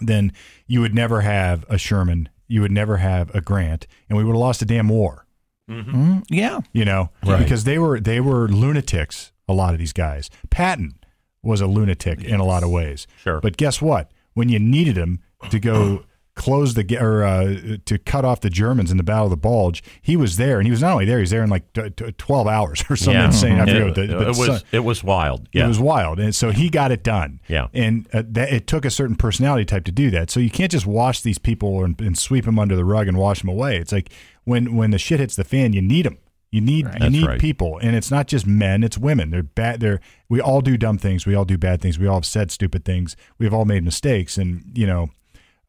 [0.00, 0.32] then
[0.66, 4.32] you would never have a Sherman, you would never have a Grant, and we would
[4.32, 5.26] have lost a damn war.
[5.70, 6.20] Mm-hmm.
[6.28, 7.38] Yeah, you know, right.
[7.38, 9.30] because they were they were lunatics.
[9.50, 10.30] A lot of these guys.
[10.48, 10.98] Patton
[11.42, 12.32] was a lunatic yes.
[12.32, 13.06] in a lot of ways.
[13.22, 14.10] Sure, but guess what?
[14.34, 16.04] When you needed him to go
[16.40, 19.82] close the or uh, to cut off the Germans in the Battle of the Bulge.
[20.00, 21.90] He was there, and he was not only there; he was there in like t-
[21.90, 23.26] t- twelve hours or something yeah.
[23.26, 23.60] insane.
[23.60, 24.64] I forget it, what the, it was.
[24.72, 25.48] It was wild.
[25.52, 25.66] Yeah.
[25.66, 27.40] It was wild, and so he got it done.
[27.46, 30.30] Yeah, and uh, that, it took a certain personality type to do that.
[30.30, 33.18] So you can't just wash these people and, and sweep them under the rug and
[33.18, 33.76] wash them away.
[33.76, 34.10] It's like
[34.44, 36.18] when when the shit hits the fan, you need them.
[36.50, 37.02] You need right.
[37.02, 37.40] you need right.
[37.40, 39.30] people, and it's not just men; it's women.
[39.30, 39.80] They're bad.
[39.80, 41.24] They're we all do dumb things.
[41.24, 41.98] We all do bad things.
[41.98, 43.16] We all have said stupid things.
[43.38, 45.10] We've all made mistakes, and you know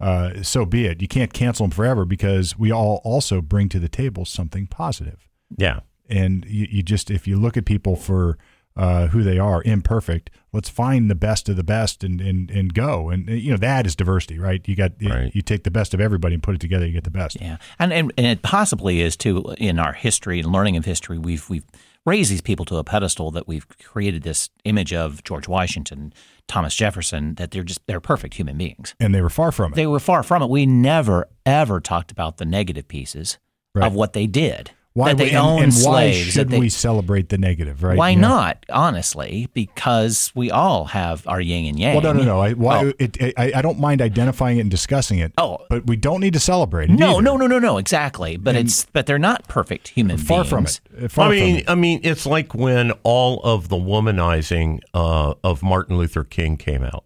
[0.01, 0.99] uh, so be it.
[1.01, 5.29] You can't cancel them forever because we all also bring to the table something positive.
[5.55, 5.81] Yeah.
[6.09, 8.37] And you, you just, if you look at people for
[8.75, 12.73] uh, who they are, imperfect, let's find the best of the best and, and, and
[12.73, 13.09] go.
[13.09, 14.67] And, you know, that is diversity, right?
[14.67, 15.33] You got, right.
[15.35, 17.39] you take the best of everybody and put it together, you get the best.
[17.39, 17.57] Yeah.
[17.79, 21.49] And, and, and it possibly is too, in our history and learning of history, we've,
[21.49, 21.65] we've,
[22.05, 26.13] raise these people to a pedestal that we've created this image of George Washington,
[26.47, 28.95] Thomas Jefferson, that they're just they're perfect human beings.
[28.99, 29.75] And they were far from it.
[29.75, 30.49] They were far from it.
[30.49, 33.37] We never ever talked about the negative pieces
[33.75, 33.85] right.
[33.85, 34.71] of what they did.
[34.93, 36.33] Why that they we, owned and, and why slaves.
[36.33, 37.81] should they, we celebrate the negative?
[37.81, 37.97] Right?
[37.97, 38.65] Why you not?
[38.67, 38.75] Know?
[38.75, 41.93] Honestly, because we all have our yin and yang.
[41.95, 42.39] Well, no, no, no.
[42.41, 42.93] I, why, oh.
[42.99, 45.31] it, it, I, I, don't mind identifying it and discussing it.
[45.37, 46.99] Oh, but we don't need to celebrate it.
[46.99, 47.21] No, either.
[47.21, 47.77] no, no, no, no.
[47.77, 48.35] Exactly.
[48.35, 50.49] But and it's but they're not perfect human far beings.
[50.49, 51.11] Far from it.
[51.11, 51.69] Far I mean, it.
[51.69, 56.83] I mean, it's like when all of the womanizing uh, of Martin Luther King came
[56.83, 57.05] out.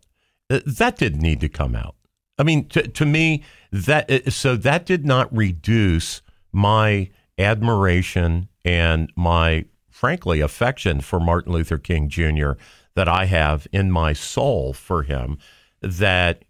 [0.49, 1.95] Uh, that didn't need to come out.
[2.39, 9.11] I mean, to, to me, that uh, so that did not reduce my admiration and
[9.15, 12.51] my, frankly, affection for Martin Luther King Jr.
[12.95, 15.37] that I have in my soul for him.
[15.81, 16.45] That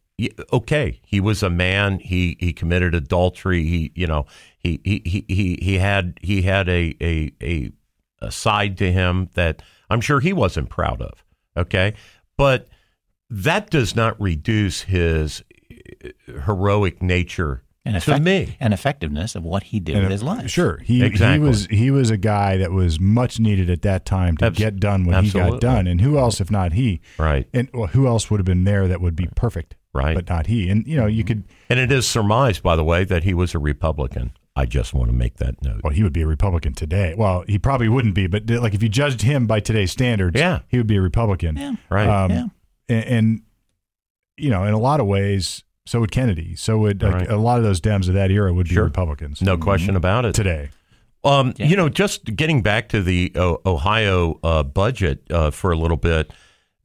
[0.53, 1.99] okay, he was a man.
[1.99, 3.63] He he committed adultery.
[3.63, 4.25] He you know
[4.57, 7.71] he he he he had he had a a a,
[8.21, 11.23] a side to him that I'm sure he wasn't proud of.
[11.57, 11.95] Okay,
[12.37, 12.67] but
[13.29, 16.11] that does not reduce his eh,
[16.45, 20.23] heroic nature and effect- to me and effectiveness of what he did and with his
[20.23, 20.49] life.
[20.49, 21.33] Sure, he exactly.
[21.33, 24.57] he was he was a guy that was much needed at that time to Abs-
[24.57, 25.51] get done when absolutely.
[25.51, 25.87] he got done.
[25.87, 27.01] And who else if not he?
[27.17, 27.47] Right.
[27.53, 29.75] And well, who else would have been there that would be perfect?
[29.93, 30.15] Right.
[30.15, 30.69] But not he.
[30.69, 31.45] And you know you could.
[31.69, 34.33] And it is surmised, by the way, that he was a Republican.
[34.57, 35.81] I just want to make that note.
[35.83, 37.13] Well, he would be a Republican today.
[37.17, 40.59] Well, he probably wouldn't be, but like if you judged him by today's standards, yeah.
[40.69, 41.57] he would be a Republican.
[41.57, 41.73] Yeah.
[41.89, 42.07] Right.
[42.07, 42.45] Um, yeah.
[42.87, 43.41] And, and,
[44.37, 46.55] you know, in a lot of ways, so would Kennedy.
[46.55, 47.29] So would like, right.
[47.29, 48.85] a lot of those Dems of that era would be sure.
[48.85, 49.41] Republicans.
[49.41, 50.33] No question about it.
[50.33, 50.69] Today.
[51.23, 51.67] Um, yeah.
[51.67, 55.97] You know, just getting back to the uh, Ohio uh, budget uh, for a little
[55.97, 56.31] bit.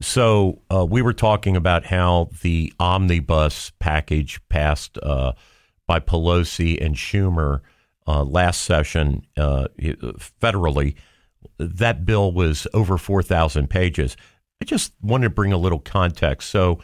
[0.01, 5.33] So uh, we were talking about how the omnibus package passed uh,
[5.87, 7.61] by Pelosi and Schumer
[8.07, 10.95] uh, last session federally.
[11.59, 14.17] That bill was over 4,000 pages.
[14.59, 16.49] I just wanted to bring a little context.
[16.49, 16.79] So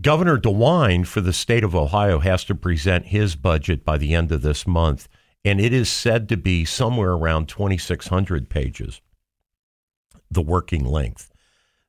[0.00, 4.30] Governor DeWine for the state of Ohio has to present his budget by the end
[4.30, 5.08] of this month,
[5.44, 9.00] and it is said to be somewhere around 2,600 pages,
[10.30, 11.30] the working length.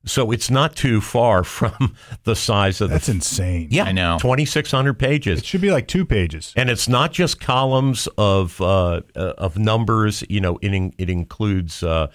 [0.06, 1.94] So it's not too far from
[2.24, 3.12] the size of That's the.
[3.12, 3.68] insane.
[3.70, 4.18] Yeah, I know.
[4.20, 5.38] 2,600 pages.
[5.40, 6.52] It should be like two pages.
[6.56, 10.24] And it's not just columns of uh, uh of numbers.
[10.28, 12.08] You know, it in, it includes uh,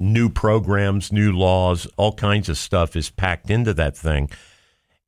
[0.00, 4.28] new programs, new laws, all kinds of stuff is packed into that thing.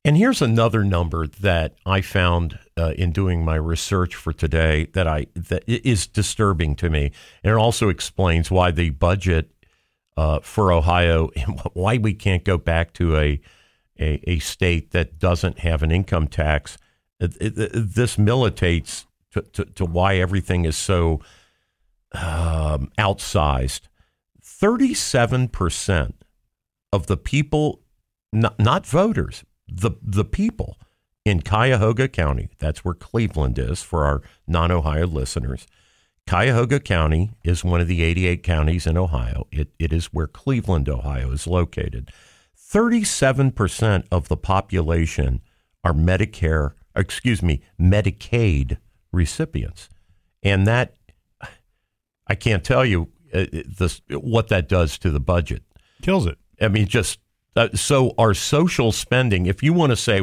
[0.05, 5.07] And here's another number that I found uh, in doing my research for today that
[5.07, 7.11] I that is disturbing to me,
[7.41, 9.49] and it also explains why the budget
[10.17, 13.39] uh, for Ohio and why we can't go back to a
[13.97, 16.77] a, a state that doesn't have an income tax.
[17.19, 21.21] It, it, this militates to, to, to, why everything is so
[22.11, 23.81] um, outsized.
[24.43, 26.13] 37%
[26.91, 27.81] of the people,
[28.33, 30.77] not, not voters, the, the people
[31.25, 35.67] in Cuyahoga County, that's where Cleveland is for our non Ohio listeners.
[36.27, 39.47] Cuyahoga County is one of the 88 counties in Ohio.
[39.51, 42.11] It, it is where Cleveland, Ohio is located.
[42.57, 45.41] 37% of the population
[45.83, 48.77] are Medicare, excuse me, Medicaid
[49.11, 49.89] recipients.
[50.41, 50.95] And that,
[52.27, 55.63] I can't tell you uh, this, what that does to the budget.
[56.01, 56.37] Kills it.
[56.61, 57.19] I mean, just
[57.55, 60.21] uh, so our social spending, if you want to say,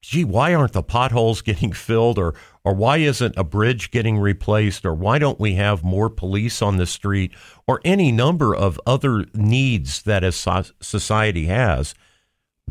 [0.00, 4.84] gee, why aren't the potholes getting filled or or why isn't a bridge getting replaced
[4.84, 7.32] or why don't we have more police on the street
[7.66, 11.94] or any number of other needs that a so- society has.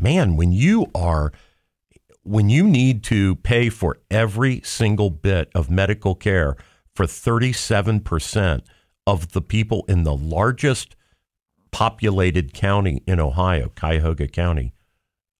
[0.00, 1.32] Man, when you are
[2.22, 6.56] when you need to pay for every single bit of medical care
[6.94, 8.60] for 37%
[9.06, 10.94] of the people in the largest
[11.70, 14.72] populated county in Ohio, Cuyahoga County,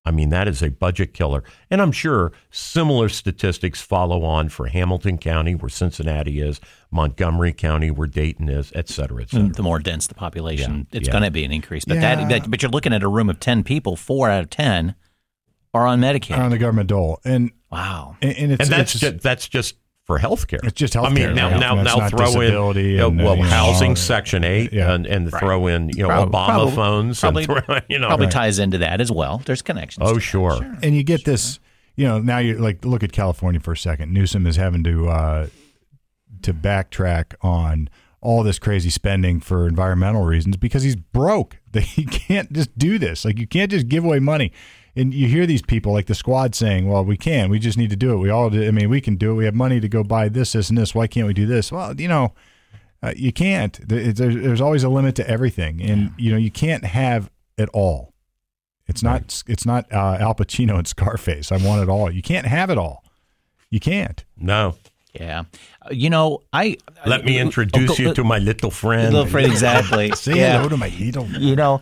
[0.04, 1.44] I mean, that is a budget killer.
[1.70, 6.60] And I'm sure similar statistics follow on for Hamilton County, where Cincinnati is,
[6.90, 9.48] Montgomery County, where Dayton is, et cetera, et mm, cetera.
[9.52, 11.12] The more dense the population, Yeah, it's yeah.
[11.12, 11.84] going to be an increase.
[11.84, 12.14] But Yeah.
[12.16, 13.96] that, that, but you're looking at a room of ten people.
[13.96, 14.94] Four out of ten
[15.74, 16.38] are on Medicaid.
[16.38, 18.16] Are on the government dole, and wow.
[18.22, 19.74] and, and it's and that's it's, just, that's just
[20.08, 20.58] for health care.
[20.64, 21.60] It's just I mean, now right?
[21.60, 24.42] now That's now throw in you know, and, uh, well you know, housing all- section
[24.42, 24.92] eight Yeah.
[24.94, 25.38] and and Right.
[25.38, 28.58] throw in you know Prob- Obama probably- phones probably- and throw, you know Probably ties
[28.58, 29.42] into that as well.
[29.44, 30.04] There's connections.
[30.08, 30.20] oh to that.
[30.22, 30.76] sure.
[30.82, 31.60] and you get this
[31.94, 35.08] you know now you like look at california for a second newsom is having to
[35.10, 35.46] uh
[36.40, 37.90] to backtrack on
[38.22, 42.98] all this crazy spending for environmental reasons because he's broke that he can't just do
[42.98, 44.52] this like you can't just give away money
[44.98, 47.90] and you hear these people like the squad saying well we can we just need
[47.90, 49.80] to do it we all do i mean we can do it we have money
[49.80, 52.34] to go buy this this and this why can't we do this well you know
[53.02, 56.50] uh, you can't There- there's, there's always a limit to everything and you know you
[56.50, 58.12] can't have it all
[58.90, 59.42] it's not.
[59.46, 61.52] It's not uh, Al Pacino and Scarface.
[61.52, 62.10] I want it all.
[62.10, 63.04] You can't have it all.
[63.70, 64.24] You can't.
[64.38, 64.76] No,
[65.12, 65.40] Yeah.
[65.84, 69.12] Uh, You know, I let me uh, introduce oh, go- you to my little friend.
[69.12, 69.52] little friend.
[69.52, 70.10] Exactly.
[70.14, 70.56] Say yeah.
[70.56, 71.26] hello to my little.
[71.26, 71.80] you know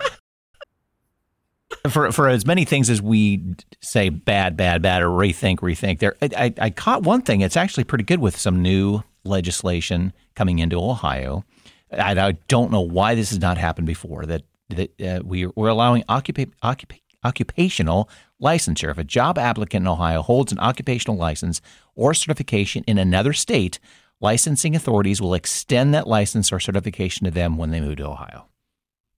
[1.89, 3.43] for for as many things as we
[3.81, 7.85] say bad bad bad or rethink rethink there I, I, caught one thing it's actually
[7.85, 11.45] pretty good with some new legislation coming into ohio.
[11.93, 15.69] I, I don't know why this has not happened before that that uh, we, we're
[15.69, 18.09] allowing occupa- occupa- occupational
[18.43, 18.91] licensure.
[18.91, 21.61] If a job applicant in ohio holds an occupational license
[21.95, 23.79] or certification in another state
[24.21, 28.47] licensing authorities will extend that license or certification to them when they move to ohio.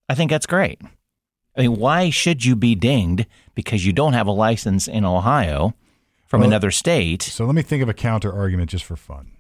[0.09, 0.81] I think that's great
[1.59, 5.75] I mean, why should you be dinged because you don't have a license in Ohio
[6.27, 9.33] from Well, another state, So let me think of a counter argument just for fun.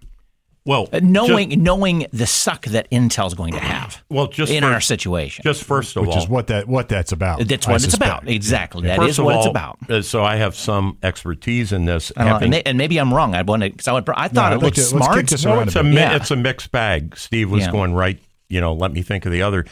[0.65, 4.71] well, uh, knowing knowing the suck that Intel's going to have well, just in for-
[4.71, 5.43] our situation?
[5.45, 7.47] just first of Which all, is what that what that's about.
[7.47, 8.11] That's I what it's suspect.
[8.23, 8.29] about.
[8.29, 8.87] Exactly.
[8.89, 9.79] That First is of what it's about.
[9.89, 12.11] uh, So I have some expertise in this.
[12.17, 13.35] I having- and, may- and maybe I'm wrong.
[13.35, 13.71] I want to.
[13.71, 15.17] Cause I, would, I thought I'd it looked to- let's smart.
[15.17, 16.17] kick this No, it's a a mi- Yeah.
[16.17, 17.17] it's a mixed bag.
[17.17, 17.71] Steve was Yeah.
[17.71, 18.19] going right.
[18.49, 19.65] You know, let me think of the other.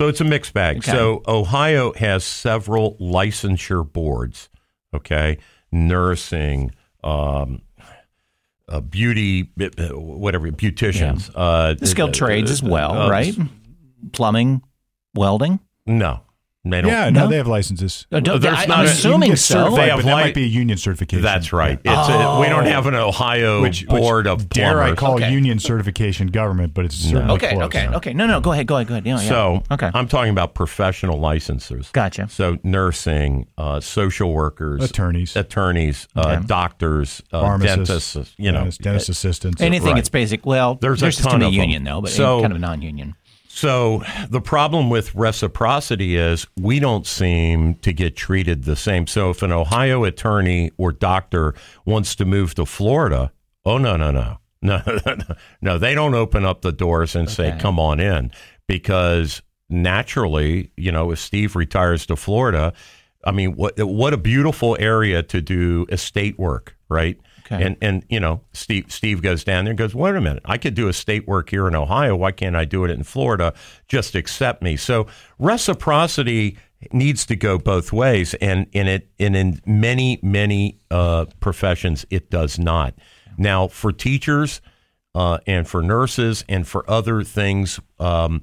[0.00, 0.78] So it's a mixed bag.
[0.78, 0.92] Okay.
[0.92, 4.48] So Ohio has several licensure boards.
[4.94, 5.36] Okay,
[5.70, 6.70] nursing,
[7.04, 7.60] um,
[8.66, 13.36] uh, beauty, uh, whatever, beauticians, uh, Skilled uh, trades as well, uh, right?
[14.12, 14.62] Plumbing,
[15.14, 15.60] welding.
[15.84, 16.22] No,
[16.62, 16.90] they don't.
[16.90, 17.28] Yeah, no, No?
[17.28, 18.06] they have licenses.
[18.12, 19.70] Uh, don't- there's I, not am a- assuming get so.
[19.74, 21.22] They have but that li- might be a union certification.
[21.22, 21.78] That's right.
[21.82, 25.32] It's a, we don't have an Ohio Which, which board of dare I call Okay.
[25.32, 27.62] union certification government, but it's certainly Okay, close.
[27.64, 28.12] okay, okay.
[28.12, 29.06] No, no, go ahead, go ahead, go ahead.
[29.06, 29.28] Yeah, yeah.
[29.28, 31.90] So okay, I'm talking about professional licensors.
[31.92, 32.28] gotcha.
[32.28, 38.34] So nursing, uh, social workers, Attorneys, attorneys, uh, doctors, uh, pharmacists, dentists.
[38.36, 39.62] You know, dentist, dentist assistants.
[39.62, 39.94] Anything right.
[39.96, 40.44] that's basic.
[40.44, 41.60] Well, There's there's, a just ton to be of them.
[41.62, 43.14] union though, but So- kind of a non-union.
[43.60, 49.06] So the problem with reciprocity is we don't seem to get treated the same.
[49.06, 51.54] So if an Ohio attorney or doctor
[51.84, 53.32] wants to move to Florida,
[53.66, 55.16] oh no no no no no
[55.60, 58.32] no, they don't open up the doors and say come on in
[58.66, 62.72] because naturally, you know, if Steve retires to Florida,
[63.26, 67.20] I mean, what what a beautiful area to do estate work, right?
[67.52, 67.64] Okay.
[67.64, 70.56] And and you know, Steve Steve goes down there and goes, wait a minute, I
[70.56, 72.14] could do estate work here in Ohio.
[72.14, 73.54] Why can't I do it in Florida?
[73.88, 74.76] Just accept me.
[74.76, 75.06] So
[75.38, 76.56] reciprocity
[76.92, 82.30] needs to go both ways, and in it and in many many uh, professions, it
[82.30, 82.94] does not.
[83.36, 84.60] Now, for teachers
[85.14, 88.42] uh, and for nurses and for other things, um,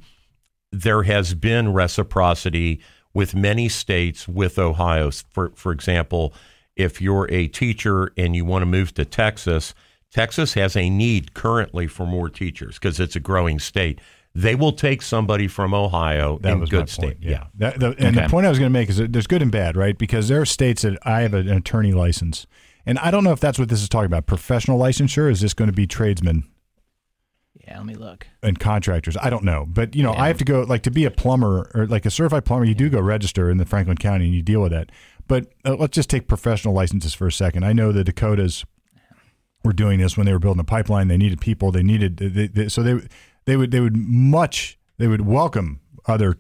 [0.72, 2.82] there has been reciprocity
[3.14, 5.12] with many states with Ohio.
[5.32, 6.34] For for example,
[6.78, 9.74] if you're a teacher and you want to move to Texas,
[10.12, 14.00] Texas has a need currently for more teachers because it's a growing state.
[14.36, 17.02] They will take somebody from Ohio That in was good state.
[17.02, 17.18] point.
[17.22, 17.46] Yeah.
[17.56, 18.26] That- the- and Okay.
[18.26, 19.98] the point I was going to make is that there's good and bad, right?
[19.98, 22.46] Because there are states that I have an attorney license,
[22.86, 24.28] and I don't know if that's what this is talking about.
[24.28, 26.44] Professional licensure is this going to be tradesmen
[27.68, 28.28] Yeah, let me look.
[28.44, 29.18] and contractors?
[29.20, 31.72] I don't know, but you know, I have to go like to be a plumber
[31.74, 32.66] or like a certified plumber.
[32.66, 34.92] You do go register in the Franklin County and you deal with that.
[35.28, 37.66] But uh, let's just take professional licenses for a second.
[37.66, 38.66] I know the Dakotas
[39.64, 41.08] were doing this when they were building the pipeline.
[41.08, 41.72] They needed people.
[41.72, 43.08] They needed they, they, so they
[43.46, 46.38] they would they would much they would welcome other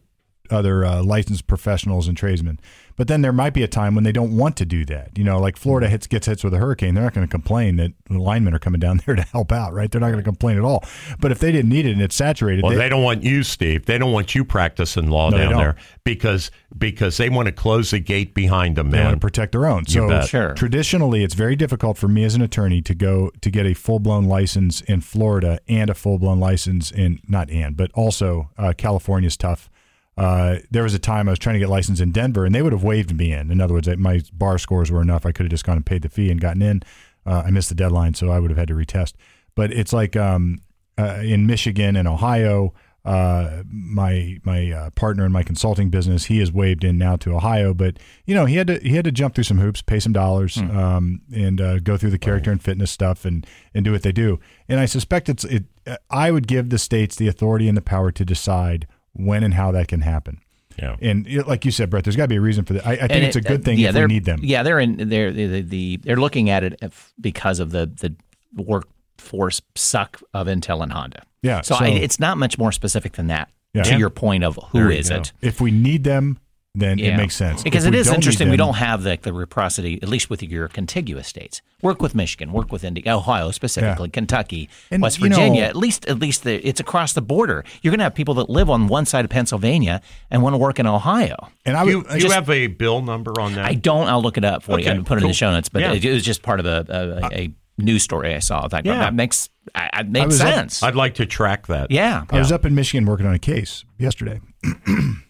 [0.49, 2.59] other uh, licensed professionals and tradesmen.
[2.97, 5.15] But then there might be a time when they don't want to do that.
[5.17, 7.75] You know, like Florida hits gets hits with a hurricane, they're not going to complain
[7.77, 9.89] that the linemen are coming down there to help out, right?
[9.89, 10.83] They're not going to complain at all.
[11.19, 13.43] But if they didn't need it and it's saturated, Well, they, they don't want you,
[13.43, 13.85] Steve.
[13.85, 17.91] They don't want you practicing law No, down there because because they want to close
[17.91, 19.85] the gate behind them, they want to protect their own.
[19.85, 20.07] So.
[20.25, 20.53] Sure.
[20.55, 23.99] traditionally, it's very difficult for me as an attorney to go to get a full
[23.99, 28.73] blown license in Florida and a full blown license in not and but also uh,
[28.75, 29.69] California's tough.
[30.17, 32.61] Uh, there was a time I was trying to get licensed in Denver, and they
[32.61, 33.51] would have waived me in.
[33.51, 36.01] In other words, my bar scores were enough; I could have just gone and paid
[36.01, 36.81] the fee and gotten in.
[37.25, 39.13] Uh, I missed the deadline, so I would have had to retest.
[39.53, 40.61] But it's like um,
[40.97, 42.73] uh, in Michigan and Ohio.
[43.05, 47.33] Uh, my my uh, partner in my consulting business, he is waived in now to
[47.33, 49.97] Ohio, but you know he had to he had to jump through some hoops, pay
[49.97, 53.93] some dollars, um, and uh, go through the character and fitness stuff, and and do
[53.93, 54.41] what they do.
[54.67, 55.63] And I suspect it's it.
[56.09, 58.87] I would give the states the authority and the power to decide
[59.17, 60.41] when and how that can happen.
[60.79, 60.95] Yeah.
[61.01, 62.85] And know, like you said, Bret, there's got to be a reason for that.
[62.85, 64.39] I, I think And it's a it- good uh, thing yeah, if we need them.
[64.43, 68.15] Yeah, they're in they're the, the they're looking at it if- because of the the
[68.61, 71.23] workforce suck of Intel and Honda.
[71.41, 73.49] Yeah, So, so- I, it's not much more specific than that.
[73.73, 73.83] Yeah.
[73.83, 73.97] To Yeah.
[73.97, 75.17] your point of who go.
[75.17, 75.33] it?
[75.41, 76.39] If we need them,
[76.79, 77.63] then it makes sense.
[77.63, 78.49] Because If it we is interesting.
[78.49, 81.61] We don't have the, the reciprocity, at least with your contiguous states.
[81.81, 85.63] Work with Michigan, work with Indi- Ohio specifically, Kentucky, And, West you know- Virginia.
[85.63, 87.63] at least, at least the, it's across the border.
[87.81, 90.01] You're going to have people that live on one side of Pennsylvania
[90.31, 91.35] and want to work in Ohio.
[91.65, 93.65] And I would you I you have a bill number on that?
[93.65, 94.07] I don't.
[94.07, 95.69] I'll look it up for you and put it in the show notes.
[95.69, 95.93] But Yeah.
[95.93, 98.65] it, it was just part of a, a, a, a news story I saw.
[98.65, 98.97] I thought, Yeah.
[98.99, 100.81] that makes I, I makes was up- sense.
[100.83, 101.91] I'd like to track that.
[101.91, 102.23] yeah.
[102.31, 104.39] I was up in Michigan working on a case yesterday,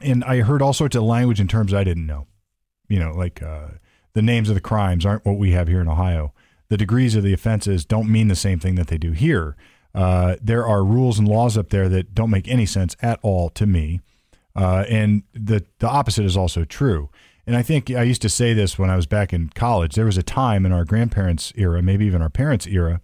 [0.00, 2.26] and I heard all sorts of language and terms I didn't know.
[2.88, 3.68] You know, like uh,
[4.14, 6.32] the names of the crimes aren't what we have here in Ohio.
[6.68, 9.56] The degrees of the offenses don't mean the same thing that they do here.
[9.94, 13.48] Uh, there are rules and laws up there that don't make any sense at all
[13.50, 14.00] to me,
[14.54, 17.10] uh, and the the opposite is also true.
[17.46, 19.94] And I think I used to say this when I was back in college.
[19.94, 23.00] There was a time in our grandparents' era, maybe even our parents' era,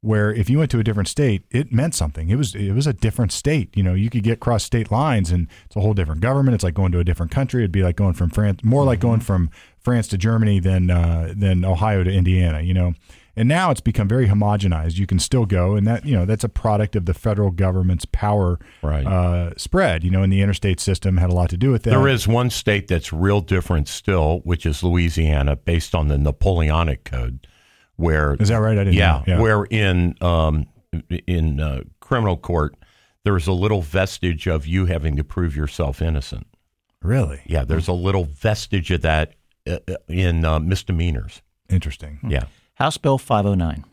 [0.00, 2.30] where if you went to a different state, it meant something.
[2.30, 3.76] It was it was a different state.
[3.76, 6.54] You know, you could get cross state lines, and it's a whole different government.
[6.54, 7.62] It's like going to a different country.
[7.62, 11.32] It'd be like going from France, more like going from France to Germany than uh,
[11.36, 12.60] than Ohio to Indiana.
[12.60, 12.94] You know,
[13.34, 14.98] and now it's become very homogenized.
[14.98, 18.04] You can still go, and that you know that's a product of the federal government's
[18.04, 19.04] power Right.
[19.06, 20.04] uh, spread.
[20.04, 21.90] You know, and the interstate system had a lot to do with that.
[21.90, 27.02] There is one state that's real different still, which is Louisiana, based on the Napoleonic
[27.04, 27.46] Code,
[27.98, 28.78] where Is that right?
[28.78, 29.24] I didn't yeah, know.
[29.26, 29.40] Yeah.
[29.40, 30.66] where in um,
[31.26, 32.74] in uh, criminal court
[33.24, 36.46] there's a little vestige of you having to prove yourself innocent.
[37.02, 39.34] really Yeah, there's a little vestige of that
[39.68, 41.42] uh, uh, in uh, misdemeanors.
[41.68, 42.18] interesting.
[42.26, 42.44] Yeah,
[42.74, 43.84] House Bill 509.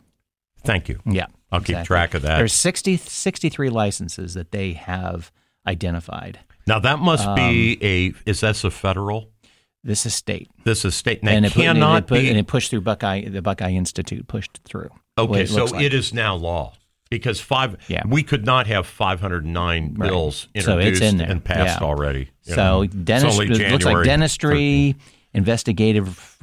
[0.64, 1.00] thank you.
[1.04, 1.26] Yeah.
[1.52, 2.38] I'll keep track of that.
[2.38, 5.30] There's 60, 63 licenses that they have
[5.66, 6.40] identified.
[6.66, 9.30] now that must be Um, a is that a federal?
[9.86, 10.50] This is state.
[10.64, 11.20] This is state.
[11.22, 13.40] And and it, put- and cannot it, put- be and it pushed through Buckeye, the
[13.40, 14.90] Buckeye Institute pushed through.
[15.16, 15.82] Okay, it so like.
[15.84, 16.72] it is now law
[17.08, 17.76] because five.
[17.88, 18.02] Yeah.
[18.06, 20.08] we could not have 509 Right.
[20.08, 21.30] bills So introduced in there.
[21.30, 21.86] and passed Yeah.
[21.86, 22.28] already.
[22.42, 22.82] So know.
[22.82, 22.94] It
[23.72, 24.96] looks like dentistry,
[25.32, 26.36] investigative,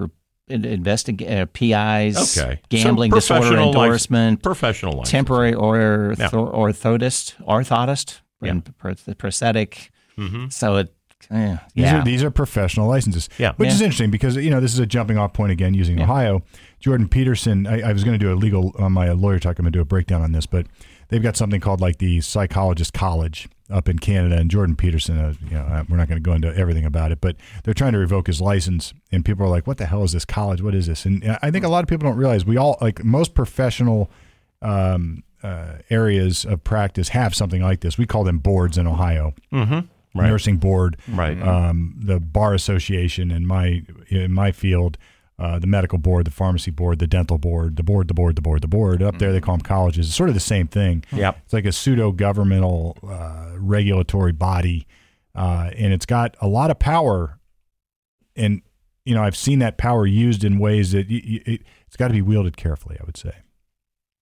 [0.50, 5.12] investig- uh, PIs, Okay, gambling So disorder endorsement, professional license.
[5.12, 6.30] temporary or Yeah.
[6.30, 8.52] orthotist, orthotist, Yeah.
[8.52, 9.92] and pr- prosthetic.
[10.18, 10.52] Mhm.
[10.52, 10.94] So it,
[11.32, 13.30] eh, These yeah, are these are professional licenses.
[13.38, 13.54] Yeah.
[13.58, 16.44] Which is interesting because you know this is a jumping off point again using Ohio.
[16.80, 17.66] Jordan Peterson.
[17.66, 19.58] I, I was going to do a legal on my lawyer talk.
[19.58, 20.68] I'm going to do a breakdown on this, but
[21.08, 25.18] they've got something called like the Psychologist College up in Canada, and Jordan Peterson.
[25.18, 27.74] Uh, you know, uh, we're not going to go into everything about it, but they're
[27.74, 30.62] trying to revoke his license, and people are like, "What the hell is this college?
[30.62, 32.78] What is this?" And uh, I think a lot of people don't realize we all
[32.82, 34.10] like most professional.
[34.62, 37.98] Um, uh, areas of practice have something like this.
[37.98, 39.34] We call them boards in Ohio.
[39.52, 39.90] Mhm.
[40.16, 40.28] Right.
[40.28, 41.42] Nursing board, Right.
[41.42, 44.98] um, the bar association in my in my field,
[45.40, 48.42] uh, the medical board, the pharmacy board, the dental board, the board, the board, the
[48.44, 49.02] board, the board.
[49.02, 50.06] Up there, they call them colleges.
[50.08, 51.04] It's sort of the same thing.
[51.12, 51.40] Yep.
[51.46, 54.86] It's like a pseudo governmental uh, regulatory body,
[55.34, 57.40] uh, and it's got a lot of power.
[58.36, 58.62] And
[59.06, 62.10] you know, I've seen that power used in ways that y y it, it's got
[62.10, 62.98] to be wielded carefully.
[63.02, 63.34] I would say,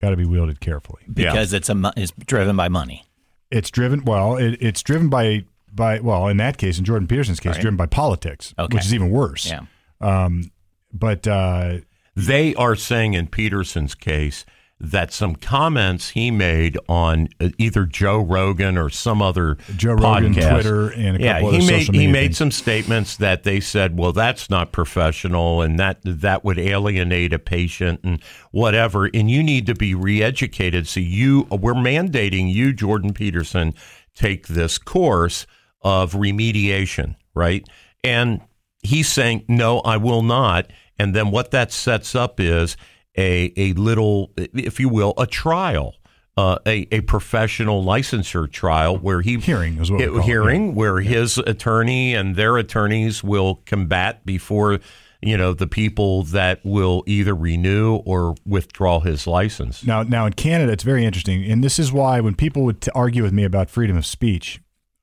[0.01, 1.01] got to be wielded carefully.
[1.11, 3.03] because it's a mo- it's driven by money.
[3.51, 4.37] It's driven well.
[4.37, 5.43] It, it's driven by
[5.73, 7.61] by well, in that case, in Jordan Peterson's case, Right.
[7.61, 8.75] driven by politics, Okay.
[8.75, 9.45] which is even worse.
[9.49, 9.61] Yeah.
[10.01, 10.51] Um,
[10.93, 11.77] but uh,
[12.15, 14.45] They are saying in Peterson's case
[14.83, 20.33] that some comments he made on uh, either Joe Rogan or some other Joe Rogan,
[20.33, 20.51] podcast.
[20.53, 22.37] Twitter, and a couple yeah, other he made social he media made things.
[22.37, 27.37] some statements that they said, well, that's not professional, and that that would alienate a
[27.39, 29.05] patient and whatever.
[29.13, 30.87] And you need to be reeducated.
[30.87, 33.75] So you, we're mandating you, Jordan Peterson,
[34.15, 35.45] take this course
[35.81, 37.67] of remediation, right?
[38.03, 38.41] And
[38.83, 40.71] he's saying, no, I will not.
[40.97, 42.77] And then what that sets up is
[43.17, 45.95] a, a little, if you will, a trial.
[46.37, 51.37] Uh, a, a professional licensure trial where he Hearing is what it, hearing where his
[51.37, 54.79] attorney and their attorneys will combat before
[55.21, 59.85] you know the people that will either renew or withdraw his license.
[59.85, 62.91] Now, now in Canada, it's very interesting, and this is why when people would t-
[62.95, 64.61] argue with me about freedom of speech,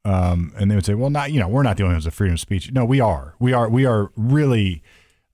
[0.09, 2.15] um, and they would say, "Well, not you know, we're not the only ones with
[2.15, 3.35] freedom of speech." No, we are.
[3.39, 3.69] We are.
[3.69, 4.83] We are really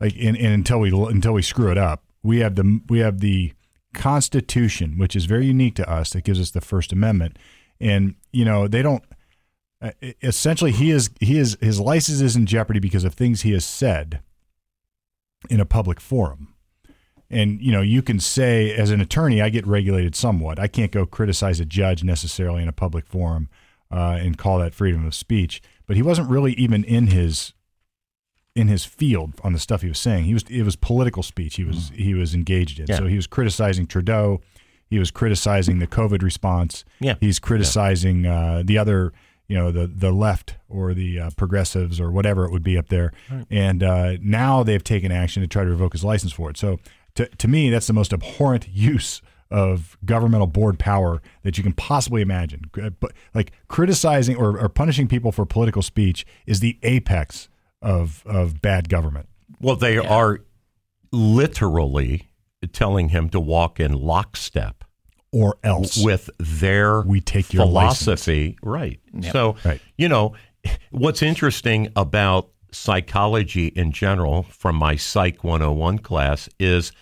[0.01, 3.20] like, and, and until we until we screw it up, we have the we have
[3.20, 3.53] the
[3.95, 7.39] Constitution, which is very unique to us, that gives us the First Amendment,
[7.79, 9.05] and you know they don't.
[9.81, 13.53] Uh, essentially, he is he is his license is in jeopardy because of things he
[13.53, 14.20] has said
[15.49, 16.49] in a public forum
[17.31, 20.91] and you know you can say as an attorney i get regulated somewhat i can't
[20.91, 23.49] go criticize a judge necessarily in a public forum
[23.91, 27.53] uh, and call that freedom of speech but he wasn't really even in his
[28.55, 30.24] in his field on the stuff he was saying.
[30.24, 32.87] He was it was political speech he was he was engaged in.
[32.89, 32.99] Yeah.
[32.99, 34.41] so he was criticizing trudeau.
[34.89, 36.85] He was criticizing the covid response.
[37.01, 37.14] Yeah.
[37.20, 39.12] he's criticizing uh, the other
[39.49, 42.89] you know the the left or the uh, progressives or whatever it would be up
[42.89, 43.12] there.
[43.51, 46.57] And uh, now they've taken action to try to revoke his license for it.
[46.57, 46.78] So
[47.16, 49.20] to, to me that's the most abhorrent use
[49.51, 52.62] of governmental board power that you can possibly imagine.
[52.80, 57.49] Uh, but like criticizing or, or punishing people for political speech is the apex
[57.82, 59.28] of of bad government.
[59.61, 60.40] Well, they are
[61.12, 62.28] literally
[62.72, 64.84] telling him to walk in lockstep
[65.32, 69.01] or else with their We take your philosophy, right?
[69.32, 69.80] So, Right.
[69.99, 70.34] you know,
[70.90, 76.92] what's interesting about psychology in general from my Psych 101 class is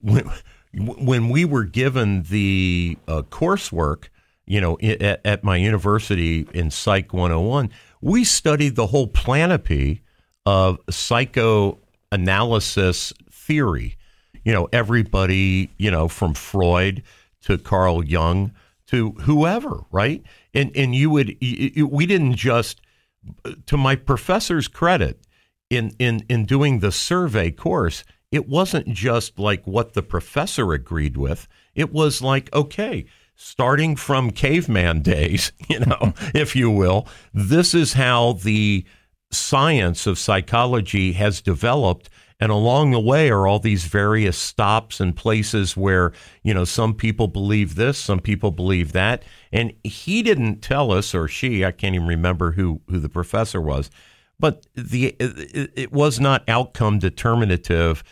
[0.00, 0.28] when,
[0.74, 4.08] when we were given the uh, coursework,
[4.46, 10.00] you know, at, at my university in Psych 101, we studied the whole planopy
[10.44, 13.96] of psychoanalysis theory.
[14.44, 17.02] You know, everybody, you know, from Freud
[17.42, 18.52] to Carl Jung
[18.88, 20.22] to whoever, right?
[20.54, 22.80] And and you would y- y- we didn't just
[23.66, 25.18] to my professor's credit
[25.70, 31.16] in in in doing the survey course, it wasn't just like what the professor agreed
[31.16, 31.48] with.
[31.74, 33.06] It was like, okay,
[33.36, 38.84] starting from caveman days, you know, if you will, this is how the
[39.30, 42.08] science of psychology has developed
[42.38, 46.12] and along the way are all these various stops and places where
[46.42, 51.14] you know some people believe this some people believe that and he didn't tell us
[51.14, 53.90] or she i can't even remember who who the professor was
[54.38, 58.04] but the it, it was not outcome determinative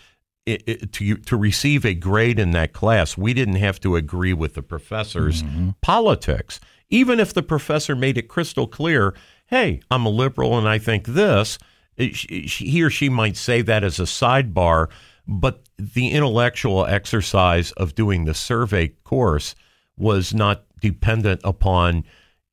[0.48, 4.32] i- i- to to receive a grade in that class we didn't have to agree
[4.32, 5.70] with the professor's mm-hmm.
[5.80, 6.60] politics.
[6.90, 9.14] Even if the professor made it crystal clear
[9.46, 11.58] hey i'm a liberal and i think this
[11.96, 14.88] it- he or she might say that as a sidebar
[15.26, 19.54] but the intellectual exercise of doing the survey course
[19.96, 22.04] was not dependent upon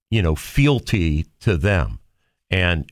[0.10, 2.00] you know fealty to them.
[2.50, 2.90] And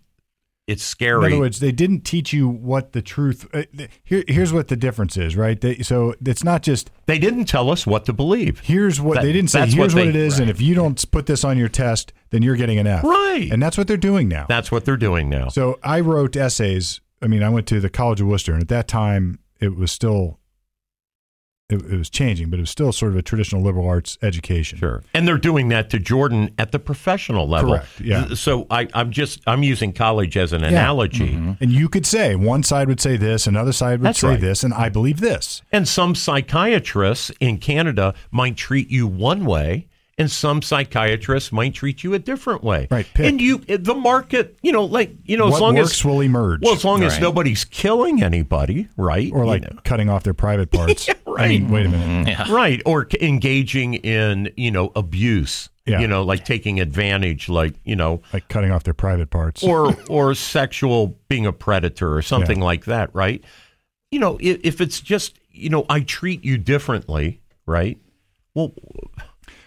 [0.69, 3.47] it's scary In other words, they didn't teach you what the truth.
[3.53, 3.63] Uh,
[4.03, 5.59] here, here's what the difference is, right?
[5.59, 9.23] They, so it's not just they didn't tell us what to believe here's what That-
[9.23, 9.59] they didn't say.
[9.61, 12.13] Here's what what, they- it is, and if you don't put this on your test,
[12.29, 13.03] then you're getting an F.
[13.03, 13.49] Right.
[13.51, 14.45] and that's what they're doing now.
[14.47, 17.01] that's what they're doing now So I wrote essays.
[17.21, 19.91] I mean, I went to the College of Wooster, and at that time, it was
[19.91, 20.38] still
[21.69, 24.79] it, it was changing, but it was still sort of a traditional liberal arts education.
[24.79, 25.03] Sure.
[25.13, 27.71] And they're doing that to Jordan at the professional level.
[27.75, 28.21] Correct, yeah.
[28.23, 31.33] Uh, so I, I'm just I'm using college as an analogy.
[31.35, 31.63] Mm-hmm.
[31.63, 34.41] And you could say one side would say this, another side would That's say right.
[34.41, 35.61] this, and I believe this.
[35.71, 42.03] And some psychiatrists in Canada might treat you one way, and some psychiatrists might treat
[42.03, 42.87] you a different way.
[42.91, 43.25] Right, pick.
[43.25, 46.05] And you, eh, the market, you know, like you know, as what long works as
[46.05, 46.61] will emerge.
[46.61, 49.31] well, as long as nobody's killing anybody, right?
[49.31, 49.79] or You like know.
[49.83, 51.07] cutting off their private parts.
[51.39, 52.27] I mean, wait a minute.
[52.37, 52.53] Mm-hmm.
[52.53, 55.99] right or engaging in you know abuse Yeah.
[56.01, 59.63] you know like taking advantage like you know Like cutting off their private parts.
[59.63, 63.43] or or sexual being a predator or something like that right
[64.11, 67.97] you know if, if it's just you know i treat you differently right
[68.53, 68.73] well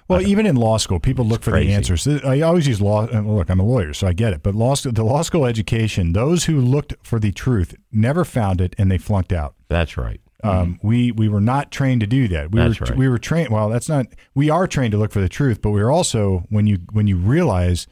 [0.08, 1.68] Well, even in law school, people look for crazy.
[1.68, 2.06] the answers.
[2.06, 3.06] I always use law.
[3.06, 4.42] Uh, look, I'm a lawyer, so I get it.
[4.42, 8.60] But law school, the law school education, those who looked for the truth never found
[8.60, 9.54] it, and they flunked out.
[9.68, 12.51] that's right Um, we we were not trained to do that.
[12.51, 12.97] We That's were right.
[12.97, 13.51] we were trained.
[13.51, 14.07] Well, that's not.
[14.34, 17.07] We are trained to look for the truth, but we are also when you when
[17.07, 17.86] you realize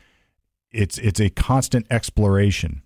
[0.72, 2.82] it's it's a constant exploration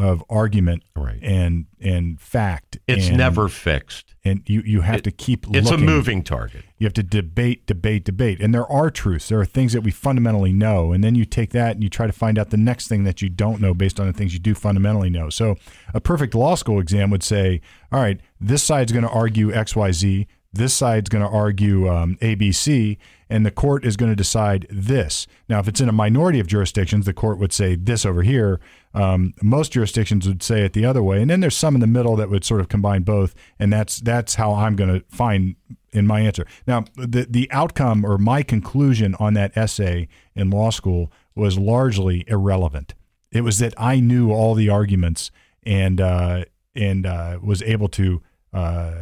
[0.00, 1.18] of argument Right.
[1.22, 2.78] and and fact.
[2.88, 4.14] It's and, never fixed.
[4.24, 5.46] and you you have to keep.
[5.52, 5.86] It's looking.
[5.86, 6.64] a moving target.
[6.78, 8.40] You have to debate, debate, debate.
[8.40, 9.28] And there are truths.
[9.28, 10.92] There are things that we fundamentally know.
[10.92, 13.20] And then you take that and you try to find out the next thing that
[13.20, 15.28] you don't know based on the things you do fundamentally know.
[15.28, 15.56] So
[15.92, 17.60] a perfect law school exam would say,
[17.92, 20.26] all right, this side's going to argue XYZ.
[20.52, 22.96] This side's going to argue um, ABC,
[23.28, 25.28] and the court is going to decide this.
[25.48, 28.58] Now, if it's in a minority of jurisdictions, the court would say this over here.
[28.92, 31.86] Um, most jurisdictions would say it the other way, and then there's some in the
[31.86, 35.54] middle that would sort of combine both, and that's that's how I'm going to find
[35.92, 36.46] in my answer.
[36.66, 42.24] Now, the the outcome or my conclusion on that essay in law school was largely
[42.26, 42.94] irrelevant.
[43.30, 45.30] It was that I knew all the arguments
[45.62, 48.22] and uh, and uh, was able to
[48.52, 48.92] uh,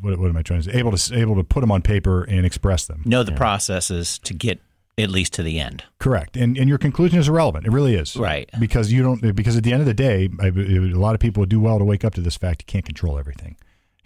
[0.00, 0.78] what, what am I trying to say?
[0.78, 3.02] Able to able to put them on paper and express them.
[3.04, 4.60] Know the processes to get
[4.98, 5.84] at least to the end.
[5.98, 7.66] Correct, and and your conclusion is irrelevant.
[7.66, 8.48] It really is, Right.
[8.58, 11.40] Because you don't because at the end of the day, I, a lot of people
[11.40, 13.56] would do well to wake up to this fact: you can't control everything.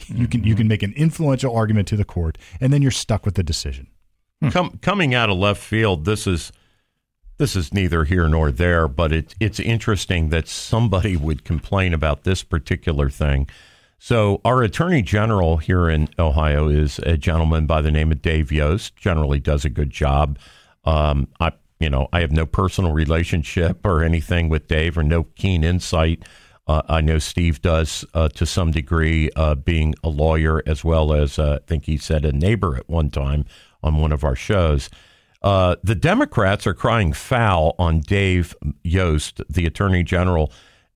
[0.09, 0.59] You can you mm-hmm.
[0.59, 3.89] can make an influential argument to the court, and then you're stuck with the decision.
[4.41, 4.49] Hmm.
[4.49, 6.53] Com- coming out of left field, this is
[7.41, 12.25] this is neither here nor there, but it, it's interesting that somebody would complain about
[12.25, 13.49] this particular thing.
[13.99, 18.51] So, our attorney general here in Ohio is a gentleman by the name of Dave
[18.51, 18.97] Yost.
[18.97, 20.39] Generally, does a good job.
[20.85, 25.25] Um, I, you know, I have no personal relationship or anything with Dave, or no
[25.25, 26.25] keen insight.
[26.67, 31.13] Uh, I know Steve does uh, to some degree, uh, being a lawyer as well
[31.13, 33.45] as uh, I think he said a neighbor at one time
[33.83, 34.89] on one of our shows.
[35.43, 38.55] Uh, the Democrats are crying foul on Dave
[38.85, 40.53] Yost, the Attorney General,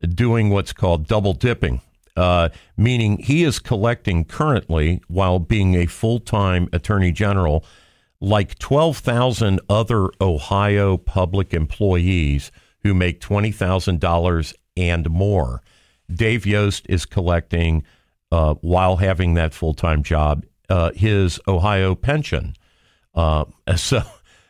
[0.06, 1.80] doing what's called double dipping,
[2.16, 7.64] uh, meaning he is collecting currently while being a full time Attorney General
[8.24, 12.50] like 12,000 other Ohio public employees
[12.82, 15.62] who make $20,000 and more.
[16.12, 17.84] Dave Yost is collecting,
[18.32, 22.54] uh, while having that full time job, uh, his Ohio pension.
[23.14, 23.44] Uh,
[23.76, 24.02] so,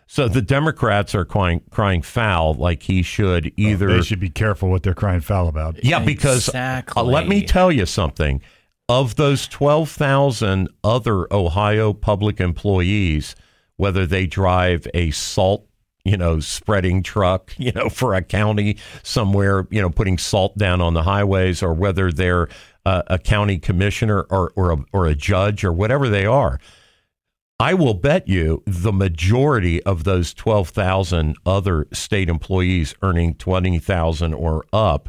[0.07, 3.89] so the Democrats are crying, crying foul like he should either.
[3.89, 5.85] They should be careful what they're crying foul about.
[5.85, 7.01] Yeah, because Exactly.
[7.01, 8.41] uh, let me tell you something.
[8.87, 13.35] Of those 12,000 other Ohio public employees,
[13.77, 15.67] whether they drive a salt,
[16.05, 20.81] you know, spreading truck, you know, for a county somewhere, you know, putting salt down
[20.81, 22.49] on the highways, or whether they're
[22.87, 26.59] uh, a county commissioner or or a, or a judge or whatever they are,
[27.59, 34.65] I will bet you the majority of those 12,000 other state employees earning 20,000 or
[34.73, 35.09] up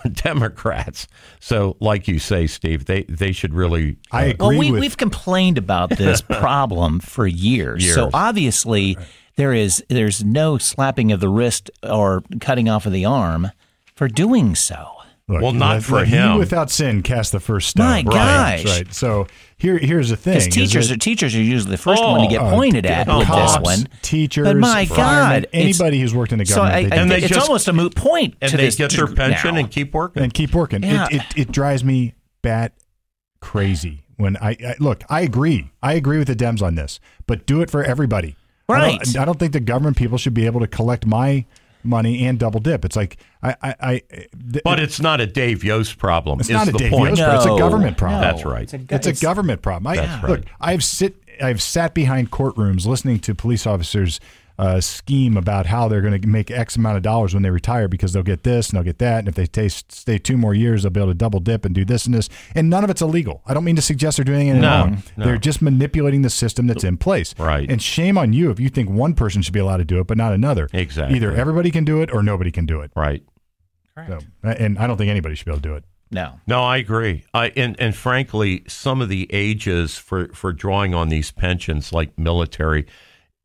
[0.04, 1.08] are Democrats.
[1.40, 4.80] So like you say Steve, they they should really uh, I agree Well, we, with
[4.80, 7.94] we've complained about this problem for years.
[7.94, 8.10] So Years.
[8.14, 8.96] obviously,
[9.36, 13.50] there is there's no slapping of the wrist or cutting off of the arm
[13.94, 14.88] for doing so.
[15.32, 16.32] Look, Well, not let- for let him.
[16.34, 17.86] You without sin cast the first stone.
[17.86, 18.64] My Right, gosh.
[18.64, 18.94] Right.
[18.94, 19.26] So
[19.56, 20.34] here, here's the thing.
[20.34, 22.86] Because teachers that- are teachers are usually the first one to get Oh, uh, pointed
[22.86, 23.88] at with this one.
[24.02, 27.02] Teachers, But my firemen, God, anybody who's worked in the So government, I, they I,
[27.04, 28.12] do they it's just- almost a moot point.
[28.12, 29.60] point and to they this get their pension now.
[29.60, 30.22] and keep working.
[30.22, 30.82] and keep working.
[30.82, 31.06] Yeah.
[31.10, 32.72] It, it it drives me bat
[33.40, 35.04] crazy when I, I look.
[35.08, 35.70] I agree.
[35.82, 38.36] I agree with the Dems on this, but do it for everybody.
[38.68, 39.16] I don't- Right.
[39.18, 41.44] I don't, think the government people should be able to collect my
[41.84, 42.84] money and double dip.
[42.84, 43.74] It's like I I.
[43.80, 44.02] I
[44.52, 46.40] th- but it's not a Dave Yost problem.
[46.40, 47.16] It's is not a the Dave point.
[47.18, 48.20] Yost, but it's a government problem.
[48.20, 48.26] no.
[48.30, 48.62] That's right.
[48.62, 49.86] It's a, go- It's a government problem.
[49.88, 50.42] I, That's Look.
[50.60, 54.20] I've sit, I've sat behind courtrooms listening to police officers
[54.62, 57.88] uh, scheme about how they're going to make X amount of dollars when they retire
[57.88, 60.54] because they'll get this and they'll get that, and if they stay, stay two more
[60.54, 62.90] years, they'll be able to double dip and do this and this, and none of
[62.90, 63.42] it's illegal.
[63.46, 65.02] I don't mean to suggest they're doing anything No, wrong.
[65.16, 65.24] no.
[65.24, 67.34] They're just manipulating the system that's in place.
[67.38, 67.68] Right.
[67.68, 70.06] And shame on you if you think one person should be allowed to do it,
[70.06, 70.68] but not another.
[70.72, 71.16] Exactly.
[71.16, 72.92] Either everybody can do it or nobody can do it.
[72.94, 73.24] Right.
[74.06, 75.84] So, and I don't think anybody should be able to do it.
[76.10, 76.40] No.
[76.46, 77.24] No, I agree.
[77.34, 82.18] I and, and frankly, some of the ages for, for drawing on these pensions, like
[82.18, 82.86] military,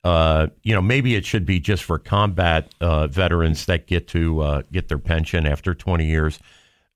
[0.07, 4.39] uh, you know, maybe it should be just for combat uh, veterans that get to
[4.39, 6.39] uh, get their pension after 20 years.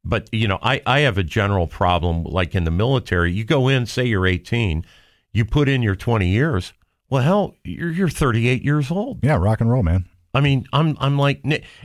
[0.05, 2.23] But you know, I, I have a general problem.
[2.23, 4.85] Like in the military, you go in, say you're 18,
[5.33, 6.71] you put in your 20 years.
[7.09, 9.19] Well, hell, you're you're 38 years old.
[9.21, 10.05] Yeah, rock and roll, man.
[10.33, 11.41] I mean, I'm I'm like,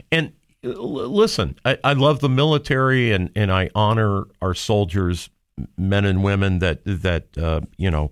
[0.09, 0.31] and
[0.63, 5.29] uh, listen, I, I love the military and and I honor our soldiers,
[5.77, 8.11] men and women that that uh, you know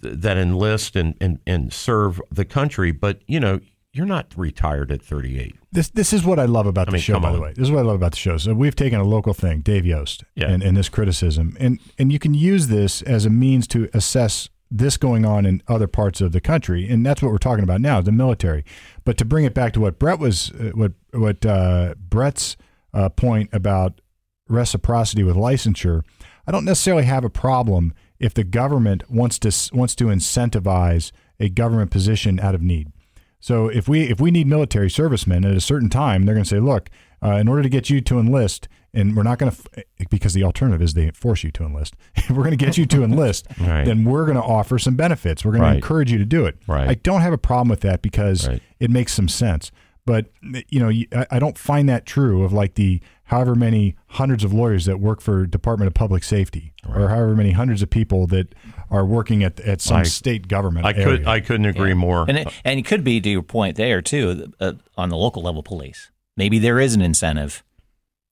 [0.00, 2.92] that enlist and, and and serve the country.
[2.92, 3.60] But you know,
[3.92, 5.54] you're not retired at 38.
[5.72, 7.20] This this is what I love about I the mean, show.
[7.20, 8.36] By the way, this is what I love about the show.
[8.36, 10.48] So we've taken a local thing, Dave Yost, Yeah.
[10.50, 14.48] and, and this criticism, and and you can use this as a means to assess
[14.72, 17.80] this going on in other parts of the country, and that's what we're talking about
[17.80, 18.64] now, the military.
[19.04, 22.56] But to bring it back to what Bret was, uh, what what uh, Bret's
[22.94, 24.00] uh, point about
[24.48, 26.02] reciprocity with licensure,
[26.46, 31.10] I don't necessarily have a problem if the government wants to wants to incentivize
[31.40, 32.92] a government position out of need.
[33.40, 36.48] So if we if we need military servicemen at a certain time, they're going to
[36.50, 36.90] say, look,
[37.22, 40.44] uh, in order to get you to enlist, and we're not going to because the
[40.44, 41.94] alternative is they force you to enlist.
[42.16, 43.84] if we're going to get you to enlist, Right.
[43.84, 45.44] then we're going to offer some benefits.
[45.44, 45.70] We're going Right.
[45.70, 46.58] to encourage you to do it.
[46.66, 46.88] Right.
[46.88, 48.48] I don't have a problem with that because
[48.78, 49.72] it makes some sense.
[50.04, 50.26] But
[50.68, 53.00] you know, I I don't find that true of like the
[53.30, 57.52] however many hundreds of lawyers that work for Department of Public Safety, or however many
[57.52, 58.54] hundreds of people that
[58.90, 60.84] are working at at some I- state government.
[60.84, 62.24] I could I couldn't agree more.
[62.28, 65.42] And it, and it could be to your point there too uh, on the local
[65.42, 66.10] level police.
[66.36, 67.62] Maybe there is an incentive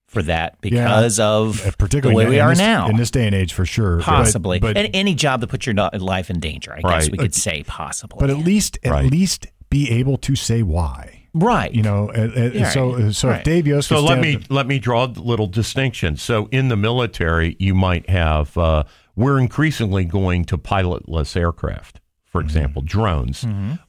[0.09, 2.89] for that because of Uh, particularly the way we are this, now.
[2.89, 4.01] in this day and age, for sure.
[4.01, 6.75] Possibly, but and any job that puts your life in danger.
[6.75, 8.19] I guess we could say possibly.
[8.19, 9.11] but at least at Right.
[9.11, 11.18] least be able to say why.
[11.35, 13.15] Right, You know, uh, uh, Yeah, so right.
[13.15, 13.39] so Right.
[13.39, 16.17] if Dave Yost So could let me up- let me draw a little distinction.
[16.17, 18.85] So in the military, you might have uh,
[19.17, 23.47] we're increasingly going to pilotless aircraft, for example, drones,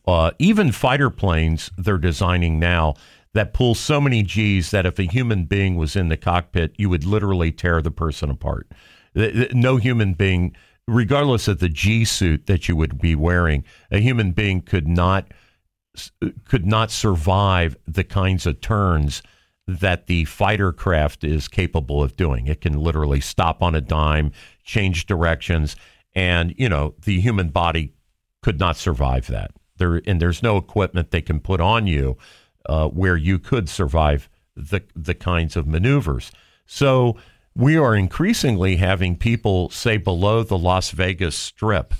[0.07, 1.71] uh, even fighter planes.
[1.77, 2.95] They're designing now
[3.33, 6.89] that pull so many G's that if a human being was in the cockpit, you
[6.89, 8.67] would literally tear the person apart.
[9.15, 10.55] Th- th- No human being,
[10.87, 15.27] regardless of the G suit that you would be wearing, a human being could not
[16.45, 19.21] could not survive the kinds of turns
[19.67, 22.47] that the fighter craft is capable of doing.
[22.47, 24.31] It can literally stop on a dime,
[24.63, 25.75] change directions,
[26.13, 27.93] and you know the human body
[28.41, 29.51] could not survive that.
[29.77, 32.17] There and there's no equipment they can put on you
[32.65, 36.31] uh, where you could survive the the kinds of maneuvers.
[36.65, 37.17] So
[37.55, 41.93] we are increasingly having people say below the Las Vegas Strip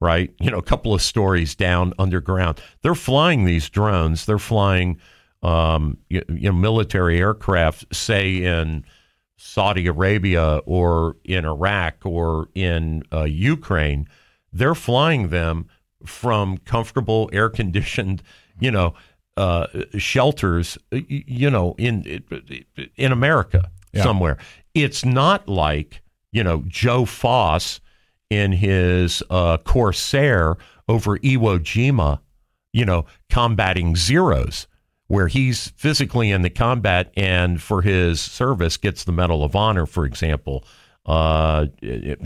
[0.00, 0.32] right?
[0.40, 2.60] You know, a couple of stories down underground.
[2.82, 4.26] They're flying these drones.
[4.26, 4.98] They're flying,
[5.42, 8.84] um, you, you know, military aircraft, say in
[9.36, 14.06] Saudi Arabia or in Iraq or in uh, Ukraine.
[14.52, 15.66] They're flying them
[16.04, 18.22] from comfortable, air conditioned,
[18.60, 18.94] you know,
[19.36, 22.22] uh, shelters, you know, in
[22.96, 24.02] in America Yeah.
[24.02, 24.38] somewhere.
[24.74, 27.80] It's not like you know Joe Foss
[28.30, 30.56] in his uh, Corsair
[30.88, 32.20] over Iwo Jima,
[32.72, 34.66] you know, combating zeros,
[35.08, 39.86] where he's physically in the combat and for his service gets the Medal of Honor,
[39.86, 40.64] for example.
[41.04, 41.66] Uh,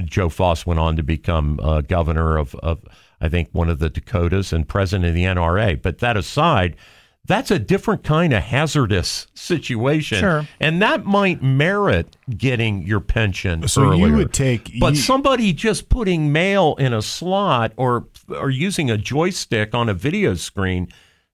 [0.04, 2.84] Joe Foss went on to become uh, governor of, of,
[3.20, 5.80] I think, one of the Dakotas and president of the NRA.
[5.80, 6.76] But that aside,
[7.26, 10.18] that's a different kind of hazardous situation.
[10.18, 10.48] Sure.
[10.60, 15.88] And that might merit getting your pension So you would take- but you- somebody just
[15.88, 20.88] putting mail in a slot or or using a joystick on a video screen,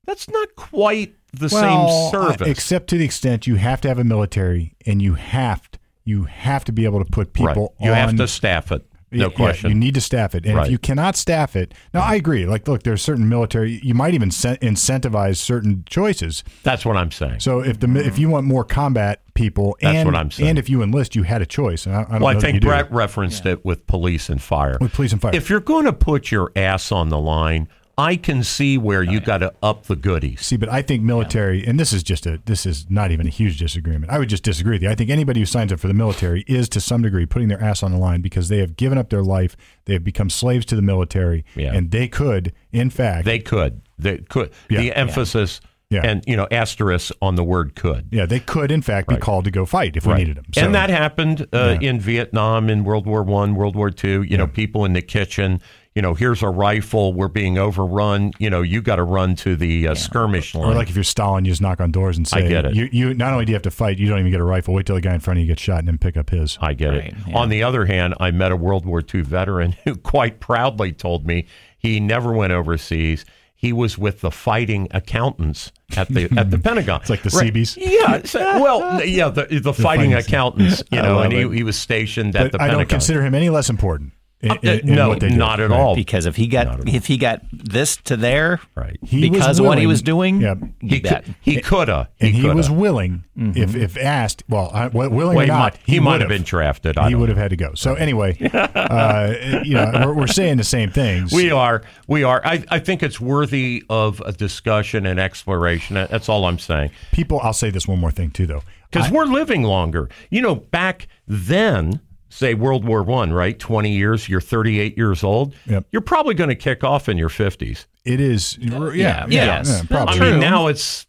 [0.07, 2.49] that's not quite the Well, same service.
[2.49, 5.79] uh, except to the extent you have to have a military, and you have to,
[6.05, 7.49] you have to be able to put right.
[7.49, 7.75] people.
[7.81, 8.85] You on, have to staff it.
[9.13, 9.71] No Yeah, yeah, question.
[9.71, 10.67] you need to staff it, and Right.
[10.67, 12.47] if you cannot staff it, now I agree.
[12.47, 13.81] Like, look, there's certain military.
[13.83, 16.45] You might even incentivize certain choices.
[16.63, 17.41] that's what I'm saying.
[17.41, 20.51] So if the if you want more combat people, That's and what I'm saying.
[20.51, 21.87] and if you enlist, you had a choice.
[21.87, 22.69] And I, I don't well, know I that you think do.
[22.69, 24.77] Bret referenced it with police and fire.
[24.81, 25.35] with police and fire.
[25.35, 27.69] If you're going to put your ass on the line,
[28.01, 30.41] I can see where you got to up the goodies.
[30.47, 33.31] See, but I think military, and this is just a, this is not even a
[33.31, 34.11] huge disagreement.
[34.11, 34.91] I would just disagree with you.
[34.91, 37.63] I think anybody who signs up for the military is to some degree putting their
[37.63, 39.57] ass on the line because they have given up their life.
[39.85, 41.75] They have become slaves to the military, Yeah.
[41.75, 43.83] and they could, in fact, They could.
[43.99, 44.51] They could.
[44.71, 44.81] Yeah.
[44.81, 46.03] The emphasis Yeah.
[46.05, 48.07] and you know asterisk on the word could.
[48.13, 50.45] yeah, they could, in fact, be called to go fight if we needed them.
[50.55, 54.23] So, and that happened uh, in Vietnam, in World War One, World War Two.
[54.23, 55.61] You know, people in the kitchen.
[55.97, 57.13] You know, here's a rifle.
[57.13, 58.31] We're being overrun.
[58.39, 60.71] You know, you got to run to the uh, skirmish line.
[60.71, 62.77] or like if you're Stalin, you just knock on doors and say, I get it.
[62.77, 64.73] You, you not only do you have to fight, you don't even get a rifle.
[64.73, 66.59] Wait till the guy in front of you gets shot and then pick up his.
[66.61, 67.15] I get Right, it.
[67.27, 67.37] yeah.
[67.37, 71.27] On the other hand, I met a World War II veteran who quite proudly told
[71.27, 71.47] me
[71.79, 73.25] he never went overseas.
[73.57, 77.01] He was with the fighting accountants at the at the Pentagon.
[77.01, 77.47] It's like the Right.
[77.47, 77.77] Seabees.
[77.77, 78.23] Yeah.
[78.23, 80.85] so- well, yeah, the, the, fighting fighting- accountants.
[80.93, 82.75] You know, and he, he was stationed at But the I Pentagon.
[82.75, 84.13] I don't consider him any less important.
[84.43, 85.37] In, in- in no, what they do.
[85.37, 85.79] not at Right.
[85.79, 85.95] all.
[85.95, 88.97] because if he got if he got this to there, Right.
[89.03, 90.55] He was because of what he was doing, Yeah.
[90.81, 91.25] He bet.
[91.27, 92.09] could, he coulda.
[92.19, 92.57] He, and he coulda.
[92.57, 96.21] was willing, if if asked, well, I, willing Well, or he not, might, he might
[96.21, 96.97] have been drafted.
[96.97, 97.75] I he would have had to go.
[97.75, 101.33] So anyway, uh, you know, we're, we're saying the same things.
[101.33, 101.83] We are.
[102.09, 102.41] We are.
[102.43, 105.97] I, I think it's worthy of a discussion and exploration.
[105.97, 106.93] That's all I'm saying.
[107.13, 108.63] People, I'll say this one more thing too, though.
[108.91, 110.09] Because we're living longer.
[110.31, 112.01] You know, back then,
[112.31, 113.59] say World War One, right?
[113.59, 114.29] Twenty years.
[114.29, 115.55] You're 38 years old.
[115.67, 115.87] Yep.
[115.93, 117.85] You're probably going to kick off in your 50s.
[118.07, 119.69] It is, yeah, yeah, yes.
[119.69, 120.19] yeah, probably.
[120.21, 121.07] I mean, now it's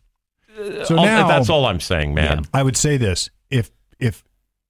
[0.84, 2.44] So All- now that's all I'm saying, man.
[2.54, 4.24] I would say this: if if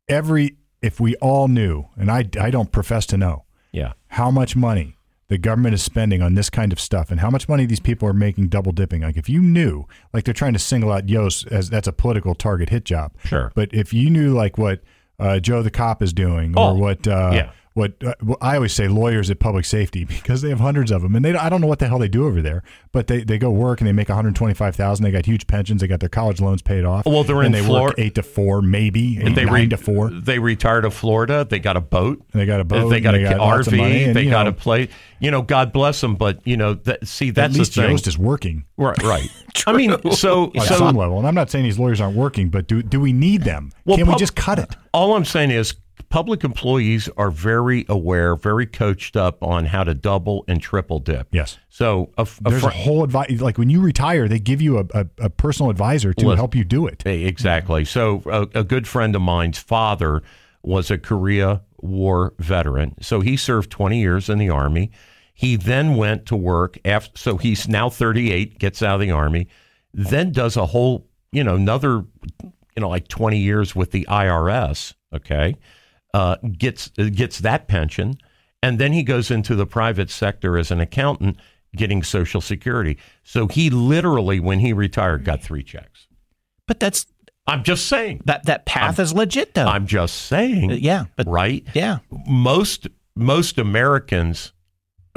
[0.08, 3.94] every if we all knew, and I I don't profess to know Yeah.
[4.10, 4.98] how much money
[5.28, 8.08] the government is spending on this kind of stuff and how much money these people
[8.08, 9.02] are making double dipping.
[9.02, 12.36] Like if you knew, like they're trying to single out Yost as that's a political
[12.36, 13.14] target hit job.
[13.24, 13.52] Sure.
[13.56, 14.82] But if you knew like what
[15.20, 17.52] uh, Joe the cop is doing or Oh, what uh, yeah.
[17.74, 21.16] what uh, I always say lawyers at public safety because they have hundreds of them
[21.16, 23.38] and they I don't know what the hell they do over there, but they, they
[23.38, 25.04] go work and they make 125,000.
[25.04, 25.82] They got huge pensions.
[25.82, 27.06] They got their college loans paid off.
[27.06, 29.68] Well, they're and in they Flor- work eight to four, maybe eight, they nine re-
[29.70, 30.10] to four.
[30.10, 31.46] They retire to Florida.
[31.50, 32.24] They got a boat.
[32.34, 32.90] They got a boat.
[32.90, 33.78] They got and a they got lots RV.
[33.78, 34.90] money, and, they got know, a plate.
[35.20, 36.16] You know, God bless them.
[36.16, 37.96] But you know, that, see, that's At least the thing.
[37.96, 39.30] Is working Right, right.
[39.68, 41.18] I mean, so on so some level.
[41.20, 43.72] And I'm not saying these lawyers aren't working, but do do we need them?
[43.86, 44.76] Well, Can we just cut it?
[44.94, 45.76] all I'm saying is
[46.10, 51.28] public employees are very aware, very coached up on how to double and triple dip.
[51.32, 51.58] Yes.
[51.70, 53.40] So a, a There's fr- a whole advice.
[53.40, 56.38] Like when you retire, they give you a, a, a personal advisor to Listen.
[56.38, 57.02] help you do it.
[57.04, 57.86] Hey, Exactly.
[57.86, 60.22] So a, a good friend of mine's father
[60.64, 62.96] was a Korea War veteran.
[63.02, 64.92] So he served 20 years in the army.
[65.42, 69.48] He then went to work after so he's now 38, gets out of the army,
[69.92, 72.06] then does a whole, you know, another
[72.44, 75.56] you know, like 20 years with the IRS, okay?
[76.14, 78.20] Uh, gets gets that pension
[78.62, 81.38] and then he goes into the private sector as an accountant
[81.76, 83.00] getting social security.
[83.24, 86.06] So he literally when he retired got three checks.
[86.68, 87.08] But that's
[87.48, 88.22] I'm just saying.
[88.26, 89.66] that that path is legit though.
[89.66, 90.72] I'm just saying.
[90.72, 91.66] Uh, yeah, but right?
[91.74, 91.98] yeah.
[92.28, 94.54] Most most Americans,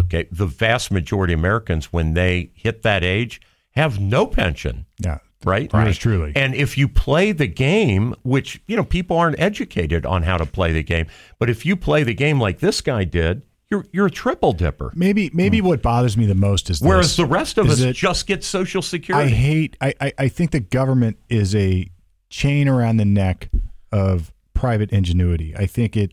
[0.04, 3.40] okay, the vast majority of Americans, when they hit that age,
[3.72, 4.86] have no pension.
[4.98, 5.18] Yeah.
[5.44, 5.70] Right.
[5.72, 6.32] Yours truly.
[6.34, 10.46] And if you play the game, which you know people aren't educated on how to
[10.46, 11.06] play the game,
[11.38, 14.90] but if you play the game like this guy did, you're you're a triple dipper.
[14.94, 15.66] Maybe maybe hmm.
[15.66, 18.42] what bothers me the most is Whereas this, the rest of us that just get
[18.42, 19.32] Social security.
[19.32, 19.76] I hate.
[19.80, 21.90] I, I I think the government is a
[22.30, 23.50] chain around the neck
[23.92, 25.54] of private ingenuity.
[25.56, 26.12] I think it,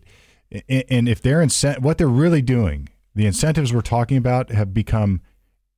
[0.68, 5.22] and if they're incent, what they're really doing, the incentives we're talking about have become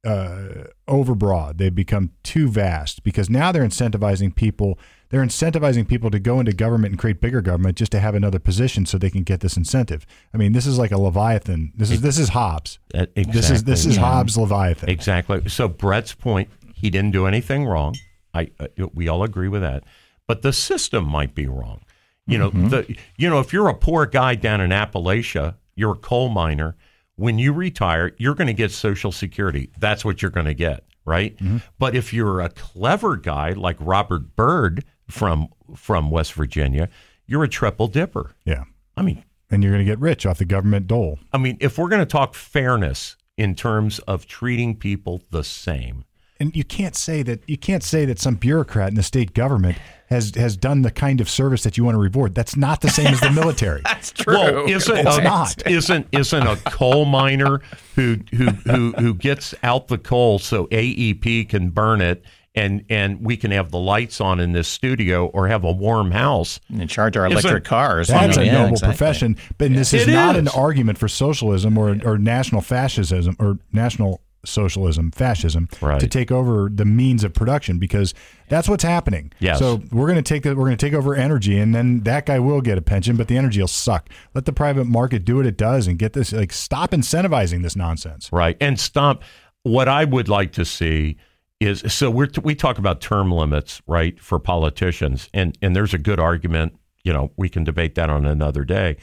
[0.06, 1.58] uh, overbroad.
[1.58, 4.78] They've become too vast because now they're incentivizing people.
[5.10, 8.40] They're incentivizing people to go into government and create bigger government just to have another
[8.40, 10.06] position so they can get this incentive.
[10.34, 11.72] I mean, this is like a leviathan.
[11.76, 12.80] This is this is Hobbes.
[12.94, 13.92] Uh, This is this exactly.
[13.92, 14.90] is Hobbes' leviathan.
[14.90, 15.48] Exactly.
[15.50, 17.96] So Brett's point, he didn't do anything wrong.
[18.34, 19.84] I uh, we all agree with that.
[20.28, 21.82] But the system might be wrong.
[22.26, 25.98] You know, the you know, if you're a poor guy down in Appalachia, you're a
[25.98, 26.76] coal miner,
[27.24, 29.72] when you retire, you're going to get social security.
[29.80, 31.38] That's what you're going to get, right?
[31.38, 31.60] Mm-hmm.
[31.80, 36.90] But if you're a clever guy like Robert Byrd from from West Virginia,
[37.26, 38.32] you're a triple dipper.
[38.44, 38.66] Yeah,
[38.98, 41.18] I mean, and you're going to get rich off the government dole.
[41.32, 46.04] I mean, if we're going to talk fairness in terms of treating people the same,
[46.44, 49.78] And you can't say that you can't say that some bureaucrat in the state government
[50.14, 52.34] has has done the kind of service that you want to reward.
[52.36, 53.82] That's not the same as the military.
[53.86, 54.36] That's true.
[54.36, 55.68] Well, isn't It's a, not.
[55.70, 57.60] isn't isn't a coal miner
[57.96, 62.24] who who who who gets out the coal so AEP can burn it
[62.56, 66.12] and and we can have the lights on in this studio or have a warm
[66.12, 66.60] house.
[66.70, 68.10] and charge our Isn't- electric cars.
[68.10, 68.96] you That's know, a yeah, noble exactly.
[68.96, 73.58] profession, but this is It not an argument for socialism or or national fascism or
[73.72, 76.00] national socialism, fascism Right.
[76.00, 78.14] to take over the means of production because
[78.50, 79.32] that's what's happening.
[79.40, 79.60] Yes.
[79.60, 80.58] So we're going to take that.
[80.58, 83.28] We're going to take over energy, and then that guy will get a pension, but
[83.28, 84.10] the energy will suck.
[84.34, 86.32] Let the private market do what it does and get this.
[86.34, 88.30] Like stop incentivizing this nonsense.
[88.32, 88.58] Right.
[88.60, 89.24] And stop.
[89.64, 91.16] What I would like to see
[91.62, 95.98] is so we're we talk about term limits, right, for politicians, and and there's a
[95.98, 96.78] good argument.
[97.04, 98.98] You know, we can debate that on another day.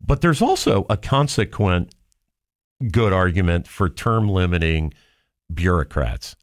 [0.00, 1.94] But there's also a consequent
[2.90, 4.92] good argument for term limiting
[5.52, 6.36] bureaucrats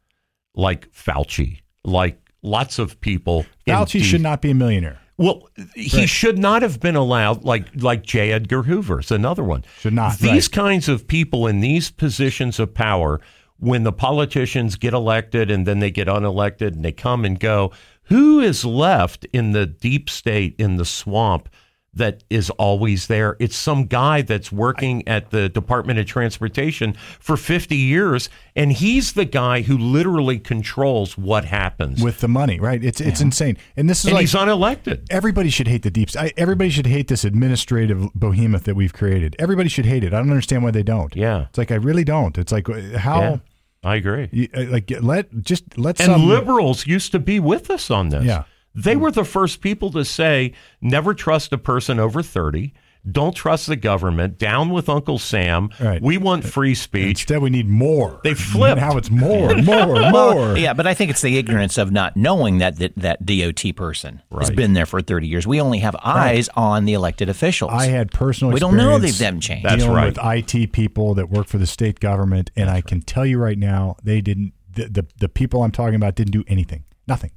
[0.54, 3.46] like Fauci, like lots of people.
[3.66, 5.00] Fauci should not be a millionaire.
[5.16, 8.32] well, he should not have been allowed, like like J.
[8.32, 9.64] Edgar Hoover is another one.
[9.80, 10.52] Should not, These right.
[10.52, 13.20] kinds of people in these positions of power,
[13.58, 17.72] when the politicians get elected and then they get unelected and they come and go,
[18.04, 21.48] who is left in the deep state in the swamp?
[21.94, 23.36] That is always there.
[23.40, 29.14] It's some guy that's working at the Department of Transportation for 50 years, and he's
[29.14, 32.00] the guy who literally controls what happens.
[32.02, 32.84] with the money, right?
[32.84, 33.56] It's it's insane.
[33.76, 35.06] And this is and like he's unelected.
[35.10, 36.10] everybody should hate the deep.
[36.16, 39.34] I, everybody should hate this administrative behemoth that we've created.
[39.38, 40.12] Everybody should hate it.
[40.12, 41.16] I don't understand why they don't.
[41.16, 41.46] Yeah.
[41.48, 42.36] it's like I really don't.
[42.38, 43.36] It's like uh, how Yeah,
[43.82, 44.28] I agree.
[44.30, 48.10] you, uh, like let just let And some liberals used to be with us on
[48.10, 48.24] this.
[48.24, 48.44] Yeah.
[48.84, 52.72] They were the first people to say never trust a person over 30.
[53.10, 54.38] Don't trust the government.
[54.38, 55.70] Down with Uncle Sam.
[55.80, 56.02] Right.
[56.02, 57.20] We want uh, free speech.
[57.20, 58.20] Instead, we need more.
[58.22, 58.80] They flipped.
[58.80, 60.58] Now it's more, more, more.
[60.58, 64.20] Yeah, but I think it's the ignorance of not knowing that that, that DOT person
[64.38, 65.46] has been there for 30 years.
[65.46, 67.72] We only have eyes on the elected officials.
[67.72, 68.52] I had personal.
[68.52, 69.64] We don't know experience they've them changed.
[69.64, 70.44] That's dealing right.
[70.44, 73.58] with IT people that work for the state government, and I can tell you right
[73.58, 74.52] now, they didn't.
[74.70, 76.84] The, the the people I'm talking about didn't do anything.
[77.06, 77.30] Nothing.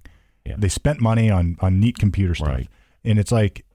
[0.46, 0.56] Yeah.
[0.58, 2.68] They spent money on on neat computer stuff, Right.
[3.04, 3.66] and it's like,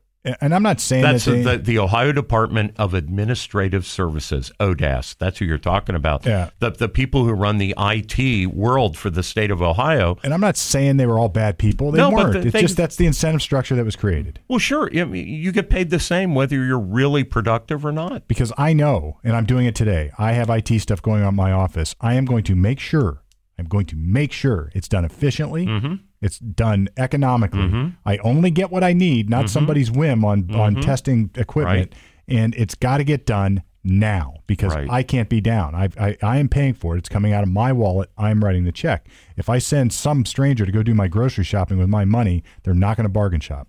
[0.40, 5.16] and I'm not saying That's that they, the, the Ohio Department of Administrative Services, ODAS.
[5.18, 6.26] That's who you're talking about.
[6.26, 6.50] Yeah.
[6.58, 10.16] The, the people who run the IT world for the state of Ohio.
[10.24, 11.92] and I'm not saying they were all bad people.
[11.92, 12.32] They No, weren't.
[12.32, 14.40] the- it's they- just that's the incentive structure that was created.
[14.48, 14.90] Well, sure.
[14.92, 18.26] I mean, You get paid the same whether you're really productive or not.
[18.26, 20.10] because I know, and I'm doing it today.
[20.18, 21.94] I have IT stuff going on in my office.
[22.00, 23.22] I am going to make sure.
[23.58, 25.66] I'm going to make sure it's done efficiently.
[25.66, 25.94] Mm-hmm.
[26.20, 27.94] It's done economically.
[28.04, 31.94] I only get what I need, not somebody's whim on on testing equipment.
[32.28, 34.90] And it's got to get done now because Right.
[34.90, 35.74] I can't be down.
[35.76, 36.98] I, I I am paying for it.
[36.98, 38.10] It's coming out of my wallet.
[38.18, 39.06] I'm writing the check.
[39.36, 42.74] If I send some stranger to go do my grocery shopping with my money, they're
[42.74, 43.68] not going to bargain shop.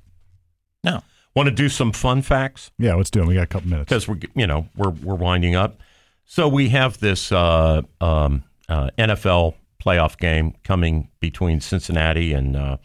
[0.84, 1.02] no.
[1.36, 2.72] Want to do some fun facts?
[2.80, 3.28] Yeah, let's do it.
[3.28, 3.90] We got a couple minutes.
[3.90, 5.80] because we're you know we're we're winding up.
[6.26, 9.54] So we have this uh, um, uh, NFL
[9.88, 12.78] playoff game coming between Cincinnati and uh,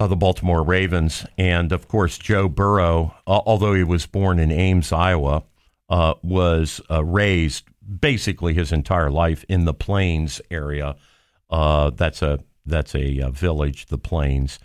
[0.00, 4.50] uh, the Baltimore Ravens, and of course Joe Burrow, uh, although he was born in
[4.50, 5.44] Ames, Iowa,
[5.88, 7.68] uh, was uh, raised
[8.00, 10.96] basically his entire life in the Plains area.
[11.48, 14.58] Uh, that's a that's a, uh village, the Plains,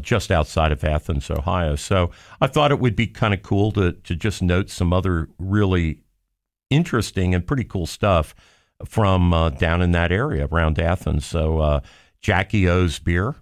[0.00, 1.76] just outside of Athens, Ohio.
[1.76, 5.28] So I thought it would be kind of cool to to just note some other
[5.38, 6.02] really
[6.68, 8.34] interesting and pretty cool stuff
[8.84, 11.26] from uh, down in that area around Athens.
[11.26, 11.80] So uh,
[12.20, 13.34] Jackie O's beer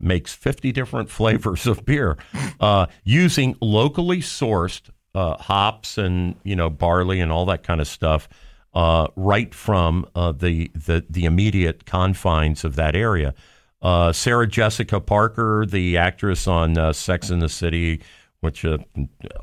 [0.00, 2.16] makes 50 different flavors of beer
[2.60, 7.86] uh, using locally sourced uh, hops and you know barley and all that kind of
[7.86, 8.28] stuff
[8.72, 13.34] uh, right from uh, the, the the immediate confines of that area.
[14.12, 18.00] Sarah Jessica Parker, the actress on Sex in the City,
[18.42, 18.78] which uh,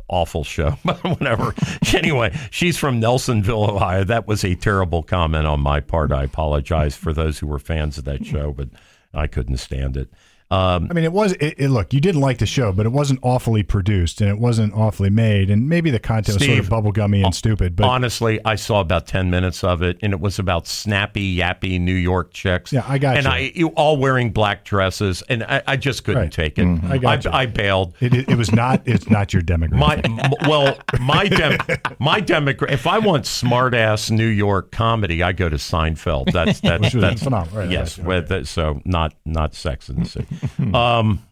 [0.10, 1.56] awful show, but whatever.
[1.94, 4.04] anyway, she's from Nelsonville, Ohio.
[4.04, 6.12] That was a terrible comment on my part.
[6.12, 8.70] I apologize for those who were fans of that show, but
[9.14, 10.10] I couldn't stand it.
[10.52, 11.34] Um, I mean, it was.
[11.34, 14.40] It, it, look, you didn't like the show, but it wasn't awfully produced and it
[14.40, 17.76] wasn't awfully made, and maybe the content Steve, was sort of bubblegummy and stupid.
[17.76, 21.80] But honestly, I saw about ten minutes of it, and it was about snappy, yappy
[21.80, 22.74] New York chicks.
[22.74, 23.32] Yeah, I got and you.
[23.32, 26.32] I you all wearing black dresses, and I, I just couldn't Right.
[26.32, 26.84] take it.
[26.86, 27.32] I got you.
[27.32, 27.94] I, bailed.
[28.00, 28.82] it, it, was not.
[28.86, 30.10] It's not your demographic.
[30.10, 31.60] My well, my dem-
[32.00, 32.72] my demographic.
[32.72, 36.32] If I want smart ass New York comedy, I go to Seinfeld.
[36.32, 37.60] That's that's that's phenomenal.
[37.60, 40.39] Right, yes, right, with so not not Sex in the City.
[40.74, 41.24] um.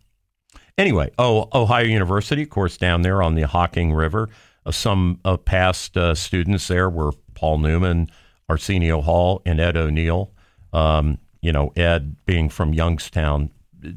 [0.78, 4.30] Anyway, oh, Ohio University, of course, down there on the Hocking River.
[4.64, 8.12] Uh, some uh, past uh, students there were Paul Newman,
[8.48, 10.32] Arsenio Hall, and Ed O'Neill.
[10.74, 13.50] Um, you know, Ed being from Youngstown,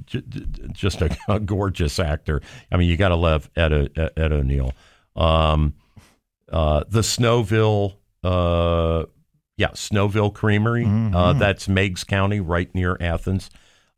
[0.06, 2.40] j- j- just a, a gorgeous actor.
[2.72, 4.72] I mean, you got to love Ed, O- Ed O'Neill.
[5.16, 5.74] Um,
[6.50, 9.04] uh, the Snowville, uh,
[9.58, 10.86] yeah, Snowville Creamery.
[10.86, 13.50] Uh, that's Meigs County, right near Athens.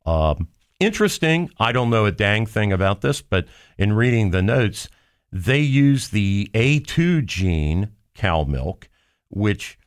[0.05, 0.49] Um,
[0.83, 1.51] interesting.
[1.59, 3.47] I don't know a dang thing about this, but
[3.79, 4.89] in reading the notes,
[5.31, 8.89] they use the A2 gene cow milk,
[9.29, 9.79] which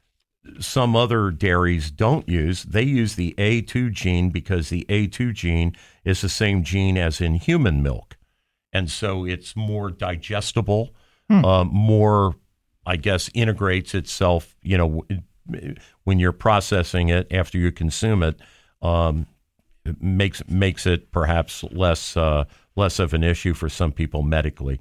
[0.60, 2.64] some other dairies don't use.
[2.64, 7.36] They use the A2 gene because the A2 gene is the same gene as in
[7.36, 8.18] human milk.
[8.74, 10.94] And so it's more digestible,
[11.30, 12.36] uh, more,
[12.86, 15.06] I guess, integrates itself, you know,
[16.04, 18.40] when you're processing it after you consume it.
[18.82, 19.35] Um, it
[20.00, 24.80] makes makes it perhaps less uh, less of an issue for some people medically.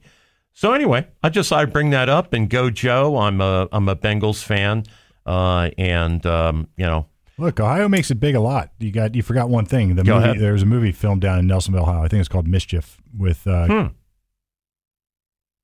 [0.53, 3.17] So anyway, I just thought I'd bring that up and go Joe.
[3.19, 4.85] I'm a I'm a Bengals fan,
[5.27, 8.71] uh, and um, you know Look, Ohio makes it big a lot.
[8.79, 9.97] You got you forgot one thing.
[9.97, 12.03] The movie there was a movie filmed down in Nelsonville, Ohio.
[12.03, 13.87] I think it's called Mischief with uh, Hmm.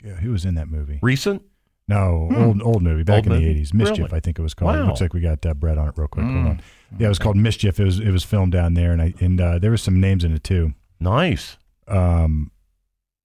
[0.07, 0.99] yeah, who was in that movie?
[1.03, 1.43] recent.
[1.91, 3.33] No, old old movie back Hmm.
[3.33, 3.45] Old in movie?
[3.45, 3.75] the eighties.
[3.75, 4.17] Mischief, Really?
[4.17, 4.75] I think it was called.
[4.77, 4.83] Wow.
[4.83, 6.25] It looks like we got uh, Brett on it real quick.
[6.25, 6.51] Hold Mm.
[6.51, 6.61] on.
[6.99, 7.79] Yeah, it was called Mischief.
[7.79, 10.25] It was it was filmed down there, and I and uh, there was some names
[10.25, 10.73] in it too.
[11.01, 11.57] Nice.
[11.89, 12.51] Um,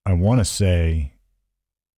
[0.06, 1.11] I want to say.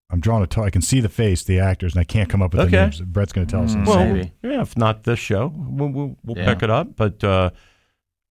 [0.09, 0.47] I'm drawing a.
[0.47, 2.67] T- I can see the face, the actors, and I can't come up with the
[2.77, 2.81] Okay.
[2.85, 3.01] names.
[3.01, 3.73] Brett's going to tell us.
[3.73, 3.87] in Mm.
[3.87, 4.13] Well.
[4.13, 4.31] Maybe.
[4.41, 6.53] yeah, if not this show, we'll we'll, we'll Yeah.
[6.53, 6.95] pick it up.
[6.95, 7.49] But uh,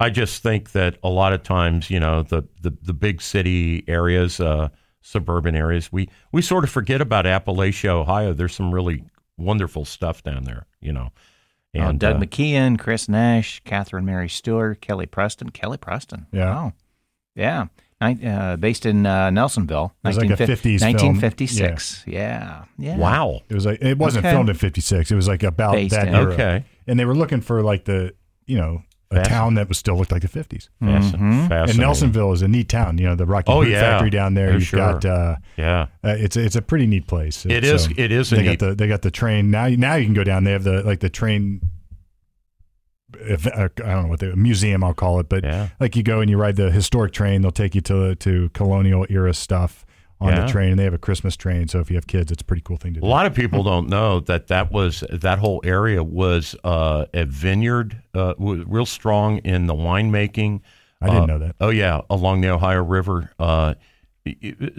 [0.01, 3.85] I just think that a lot of times, you know, the the, the big city
[3.89, 4.71] areas, uh,
[5.07, 8.33] suburban areas, we we sort of forget about Appalachia, Ohio.
[8.33, 9.05] There's some really
[9.39, 11.13] wonderful stuff down there, you know.
[11.79, 15.51] Oh, Doug uh, McKeon, Chris Nash, Catherine Mary Stewart, Kelly Preston.
[15.51, 16.27] Kelly Preston.
[16.33, 16.47] Yeah.
[16.55, 16.73] Wow.
[17.35, 17.67] Yeah.
[18.01, 19.91] Uh, based in uh, Nelsonville.
[20.05, 20.93] It was like a 50s film.
[20.93, 22.05] 1956.
[22.07, 22.65] Yeah.
[22.79, 22.97] yeah.
[22.97, 23.41] Wow.
[23.49, 24.35] It was like it wasn't Okay.
[24.35, 25.11] filmed in '56.
[25.11, 26.33] It was like about Based that in- era.
[26.33, 26.65] Okay.
[26.87, 28.15] And they were looking for like the
[28.47, 29.33] you know a Fashion.
[29.33, 30.69] town that was still looked like the '50s.
[30.83, 31.51] Fascin- Mhm.
[31.51, 31.71] And.
[31.79, 32.99] Nelsonville is a neat town.
[32.99, 33.81] You know the Rocky Oh, Boot yeah.
[33.81, 34.51] Factory down there.
[34.51, 34.79] Oh, You've sure.
[34.79, 35.87] got uh, Yeah.
[36.05, 37.47] uh, it's a, it's a pretty neat place.
[37.47, 39.51] It It's, is- um, it is a they neat- got the they got the train
[39.51, 39.69] now.
[39.69, 40.43] Now you can go down.
[40.45, 41.61] They have the like the train.
[43.29, 45.69] ev- uh, I don't know what the museum I'll call it, but Yeah.
[45.81, 47.43] like you go and you ride the historic train.
[47.43, 49.86] They'll take you to to colonial era stuff
[50.21, 50.47] on Yeah.
[50.47, 51.69] the train, and they have a Christmas train.
[51.69, 53.07] So if you have kids, it's a pretty cool thing to do.
[53.07, 57.25] A lot of people don't know that that was that whole area was uh, a
[57.27, 60.61] vineyard, uh, real strong in the winemaking.
[61.03, 61.57] I didn't Uh, know that.
[61.61, 63.31] Oh yeah, along the Ohio River.
[63.39, 63.75] Uh,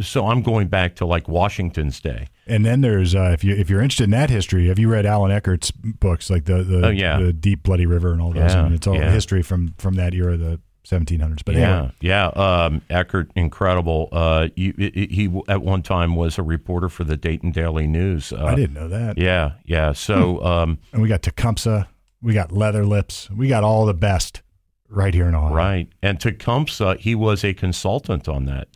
[0.01, 2.27] so I'm going back to like Washington's day.
[2.47, 5.05] And then there's uh, if you if you're interested in that history, have you read
[5.05, 7.17] Allan Eckert's books like the the, Oh, yeah.
[7.19, 8.51] the Deep Bloody River and all those?
[8.53, 9.11] Yeah, I mean, it's all yeah.
[9.11, 10.59] history from from that era, the
[10.89, 11.43] 1700s.
[11.45, 12.27] But yeah, anyway, yeah.
[12.27, 14.09] Um, Eckert, incredible.
[14.11, 18.31] Uh, you, he at one time was a reporter for the Dayton Daily News.
[18.31, 19.17] Uh, I didn't know that.
[19.17, 19.91] Yeah, yeah.
[19.93, 20.43] So.
[20.43, 21.87] Um, And we got Tecumseh,
[22.21, 24.41] we got Leather Lips, we got all the best
[24.89, 25.53] right here in Ohio.
[25.53, 28.69] Right, and Tecumseh, he was a consultant on that,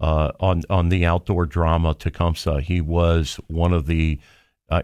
[0.00, 2.60] uh, on on the outdoor drama Tecumseh.
[2.62, 4.18] He was one of the,
[4.70, 4.82] uh,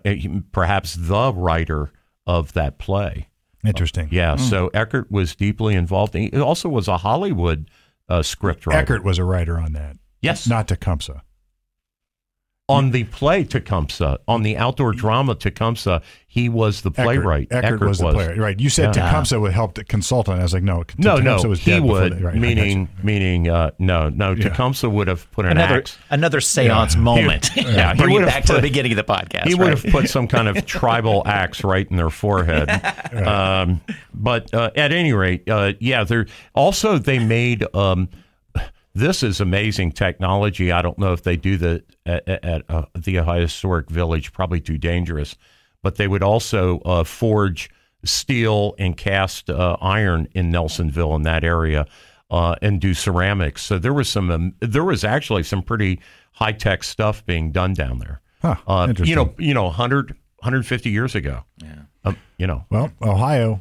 [0.53, 1.91] perhaps the writer
[2.27, 3.29] of that play.
[3.65, 4.09] Interesting.
[4.11, 6.15] Yeah, so Eckert was deeply involved.
[6.15, 7.71] He also was a Hollywood
[8.09, 8.79] uh, script writer.
[8.81, 11.23] Eckert was a writer on that, yes, not Tecumseh.
[12.67, 17.49] On the play Tecumseh, on the outdoor drama Tecumseh, he was the Eckert- playwright.
[17.51, 18.35] Eckert, was the player.
[18.37, 18.59] Right.
[18.59, 19.03] You said Yeah.
[19.11, 20.41] Tecumseh would help the consultant.
[20.41, 20.83] I was like, no.
[20.97, 22.13] No, Tecumseh no, was he dead before would.
[22.15, 22.23] that.
[22.23, 24.31] Right, meaning, meaning, uh, no, no.
[24.33, 24.45] Yeah.
[24.49, 25.99] Tecumseh would have put an Another axe.
[26.09, 27.01] another seance Yeah.
[27.03, 27.51] moment.
[27.55, 29.47] Yeah, he Bring it would've back to the beginning of the podcast.
[29.47, 32.71] He would have put some kind of tribal axe right in their forehead.
[33.15, 33.81] Um,
[34.13, 36.03] but uh, at any rate, uh, yeah.
[36.05, 37.65] There also they made.
[37.75, 38.09] Um,
[38.95, 40.71] this is amazing technology.
[40.73, 44.33] I don't know if they do the at, at uh, the Ohio Historic Village.
[44.33, 45.37] Probably too dangerous.
[45.83, 47.71] But they would also uh, forge
[48.05, 51.87] steel and cast uh, iron in Nelsonville in that area.
[52.31, 53.63] Uh, and do ceramics.
[53.63, 54.31] So there was some.
[54.31, 56.01] Um, there was actually some pretty
[56.33, 58.23] high tech stuff being done down there.
[58.41, 60.09] Huh, Uh, you know, you know, 100,
[60.39, 61.45] 150 years ago.
[61.63, 61.83] Yeah.
[62.05, 63.61] Um, you know, Well, Ohio,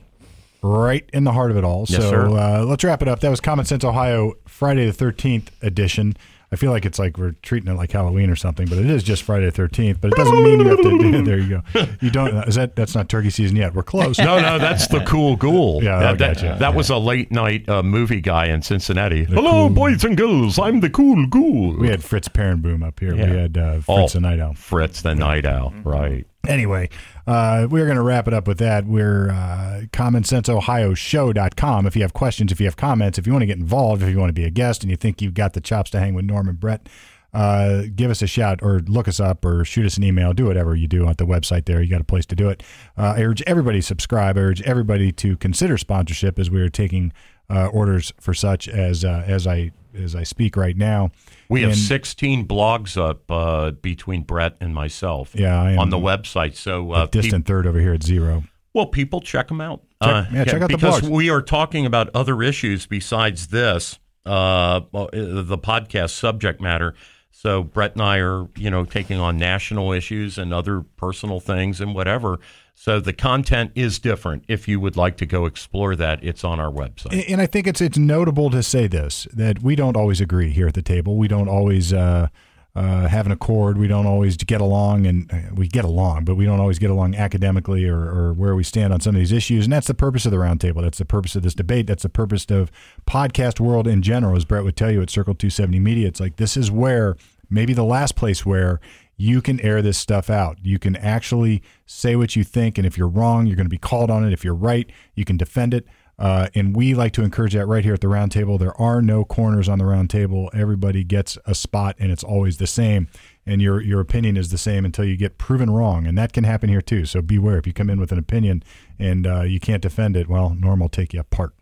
[0.64, 1.86] right in the heart of it all.
[1.88, 2.36] Yes, so.
[2.36, 3.20] Uh, let's wrap it up.
[3.20, 6.16] That was Common Sense Ohio, Friday the 13th edition.
[6.52, 9.02] I feel like it's like we're treating it like Halloween or something, but it is
[9.02, 10.00] just Friday the 13th.
[10.00, 10.84] But it doesn't mean you have to.
[10.84, 11.24] Do it.
[11.26, 11.86] There you go.
[12.00, 12.48] You don't.
[12.48, 13.74] Is that that's not turkey season yet?
[13.74, 14.20] We're close.
[14.20, 15.80] no, no, that's the cool ghoul.
[15.84, 16.58] Yeah, that, that, gotcha.
[16.60, 19.24] that was a late night uh, movie guy in Cincinnati.
[19.24, 20.60] Hello, boys and girls.
[20.60, 21.76] I'm the cool ghoul.
[21.76, 23.16] We had Fritz Peerenboom up here.
[23.16, 23.32] Yeah.
[23.32, 23.96] We had uh, Oh.
[24.02, 24.54] Fritz the Night Owl.
[24.54, 25.74] Fritz the Night Owl.
[25.84, 26.28] Right.
[26.46, 26.90] Anyway,
[27.26, 28.86] uh, we're going to wrap it up with that.
[28.86, 31.86] We're uh, commonsenseohioshow.com.
[31.86, 34.10] If you have questions, if you have comments, if you want to get involved, if
[34.10, 36.14] you want to be a guest and you think you've got the chops to hang
[36.16, 36.90] with Norm and Brett,
[37.34, 40.34] uh, give us a shout or look us up or shoot us an email.
[40.34, 41.82] Do whatever you do at the website there.
[41.82, 42.62] You got a place to do it.
[42.98, 44.38] Uh, I urge everybody to subscribe.
[44.38, 47.14] I urge everybody to consider sponsorship as we are taking
[47.50, 51.12] uh, orders for such as uh, as I as I speak right now.
[51.50, 56.56] We have And- 16 blogs up uh, between Brett and myself Yeah, on the website.
[56.56, 58.44] So, uh, a distant third over here at zero.
[58.74, 59.82] Well, people check them out.
[60.04, 61.10] Check- yeah, check out the because blogs.
[61.10, 66.96] we are talking about other issues besides this, uh, uh, the podcast subject matter.
[67.32, 71.82] So Brett and I are, you know, taking on national issues and other personal things
[71.82, 72.40] and whatever.
[72.76, 74.44] So the content is different.
[74.48, 77.30] If you would like to go explore that, it's on our website.
[77.32, 80.68] And- I think it's it's notable to say this that we don't always agree here
[80.68, 81.16] at the table.
[81.18, 82.28] We don't always uh,
[82.76, 83.78] uh, have an accord.
[83.78, 86.90] We don't always get along, and uh, we get along, but we don't always get
[86.90, 89.66] along academically or, or where we stand on some of these issues.
[89.66, 90.82] And that's the purpose of the roundtable.
[90.82, 91.86] That's the purpose of this debate.
[91.86, 92.72] That's the purpose of
[93.06, 94.36] podcast world in general.
[94.36, 97.16] As Brett would tell you at Circle Two Seventy Media, it's like this is where
[97.50, 98.80] maybe the last place where
[99.24, 100.58] you can air this stuff out.
[100.62, 103.78] You can actually say what you think, and if you're wrong, you're going to be
[103.78, 104.34] called on it.
[104.34, 105.88] If you're right, you can defend it.
[106.20, 108.60] Uh, and we like to encourage that right here at the roundtable.
[108.60, 110.50] There are no corners on the roundtable.
[110.54, 113.08] Everybody gets a spot, and it's always the same.
[113.46, 116.44] And your your opinion is the same until you get proven wrong, and that can
[116.44, 117.06] happen here too.
[117.06, 118.62] So beware if you come in with an opinion
[119.00, 120.28] and uh, you can't defend it.
[120.28, 121.54] Well, Norm will take you apart.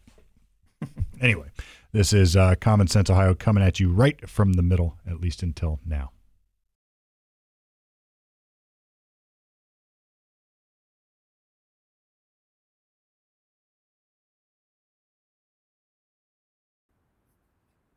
[1.22, 1.50] anyway,
[1.92, 5.44] this is uh, Common Sense Ohio coming at you right from the middle, at least
[5.44, 6.12] until now.